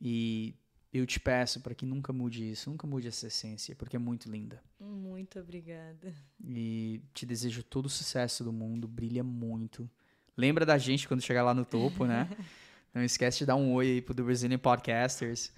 [0.00, 0.54] E
[0.98, 4.30] eu te peço para que nunca mude isso, nunca mude essa essência, porque é muito
[4.30, 4.62] linda.
[4.78, 6.14] Muito obrigada.
[6.46, 9.90] E te desejo todo o sucesso do mundo, brilha muito.
[10.36, 12.28] Lembra da gente quando chegar lá no topo, né?
[12.94, 15.52] Não esquece de dar um oi aí pro The Brazilian Podcasters.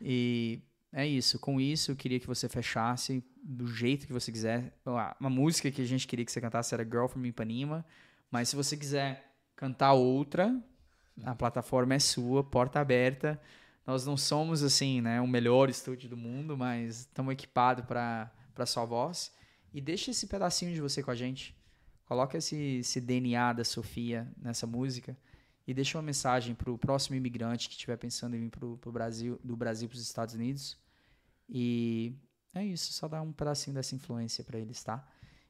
[0.00, 1.38] E é isso.
[1.38, 4.72] Com isso, eu queria que você fechasse do jeito que você quiser.
[5.20, 7.84] Uma música que a gente queria que você cantasse era Girl from Ipanema.
[8.30, 10.58] Mas se você quiser cantar outra,
[11.24, 13.38] a plataforma é sua, porta aberta.
[13.88, 18.84] Nós não somos, assim, né, o melhor estúdio do mundo, mas estamos equipados para sua
[18.84, 19.32] voz.
[19.72, 21.56] E deixa esse pedacinho de você com a gente.
[22.04, 25.16] Coloca esse, esse DNA da Sofia nessa música
[25.66, 28.92] e deixa uma mensagem para o próximo imigrante que estiver pensando em vir para o
[28.92, 30.76] Brasil, do Brasil para os Estados Unidos.
[31.48, 32.12] E
[32.54, 35.02] é isso, só dá um pedacinho dessa influência para eles, tá?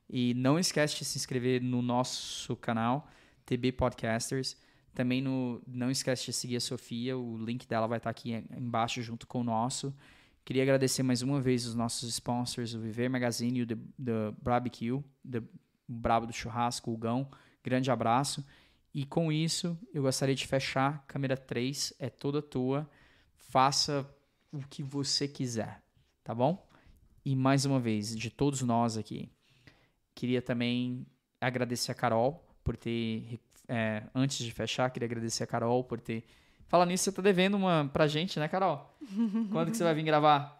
[0.08, 3.10] E não esquece de se inscrever no nosso canal,
[3.44, 4.56] TB Podcasters.
[4.98, 9.00] Também no, não esquece de seguir a Sofia, o link dela vai estar aqui embaixo
[9.00, 9.94] junto com o nosso.
[10.44, 14.34] Queria agradecer mais uma vez os nossos sponsors, o Viver Magazine e o The, The
[14.42, 15.04] Barbecue, o
[15.86, 17.30] Brabo do Churrasco, o Gão.
[17.62, 18.44] Grande abraço.
[18.92, 21.04] E com isso, eu gostaria de fechar.
[21.06, 22.90] Câmera 3 é toda tua.
[23.36, 24.04] Faça
[24.50, 25.80] o que você quiser,
[26.24, 26.68] tá bom?
[27.24, 29.30] E mais uma vez, de todos nós aqui,
[30.12, 31.06] queria também
[31.40, 33.38] agradecer a Carol por ter.
[33.68, 36.24] É, antes de fechar, queria agradecer a Carol por ter.
[36.66, 38.96] Fala nisso, você tá devendo uma pra gente, né, Carol?
[39.52, 40.58] Quando que você vai vir gravar?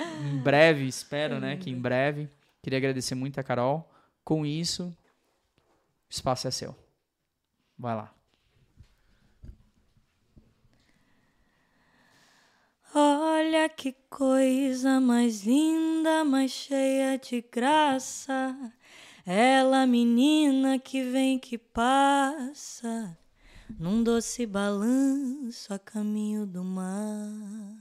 [0.00, 1.56] Em breve, espero, né?
[1.56, 2.30] Que em breve.
[2.62, 3.90] Queria agradecer muito a Carol.
[4.24, 6.76] Com isso, o espaço é seu.
[7.78, 8.14] Vai lá.
[12.94, 18.72] Olha que coisa mais linda, mais cheia de graça.
[19.30, 23.14] Ela, menina que vem que passa,
[23.78, 27.76] num doce balanço a caminho do mar.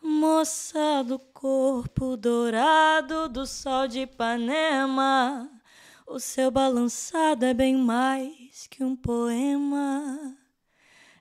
[0.00, 5.50] Moça do corpo dourado do sol de Ipanema,
[6.06, 10.36] o seu balançado é bem mais que um poema.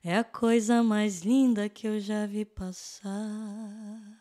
[0.03, 4.20] É a coisa mais linda que eu já vi passar.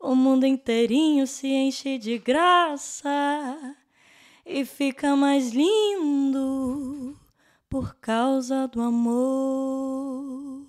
[0.00, 3.76] o mundo inteirinho se enche de graça
[4.46, 7.16] e fica mais lindo
[7.68, 10.66] por causa do amor.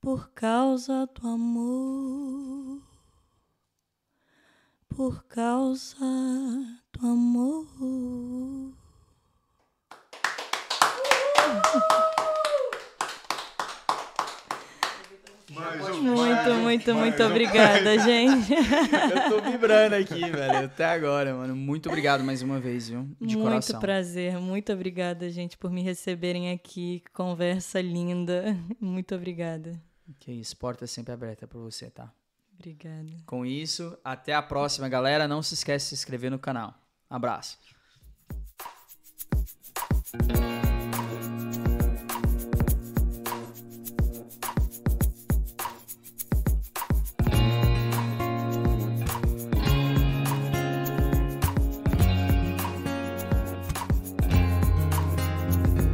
[0.00, 2.80] Por causa do amor.
[4.88, 5.96] Por causa
[6.92, 7.66] do amor.
[16.00, 18.52] Muito, muito, muito obrigada, gente.
[18.52, 21.54] Eu tô vibrando aqui, velho, até agora, mano.
[21.54, 23.02] Muito obrigado mais uma vez, viu?
[23.20, 23.80] De muito coração.
[23.80, 27.02] prazer, muito obrigada, gente, por me receberem aqui.
[27.12, 28.56] Conversa linda.
[28.80, 29.80] Muito obrigada.
[30.18, 32.10] Que isso, porta sempre aberta pra você, tá?
[32.54, 33.10] Obrigada.
[33.24, 35.26] Com isso, até a próxima, galera.
[35.26, 36.74] Não se esquece de se inscrever no canal.
[37.08, 37.58] Abraço.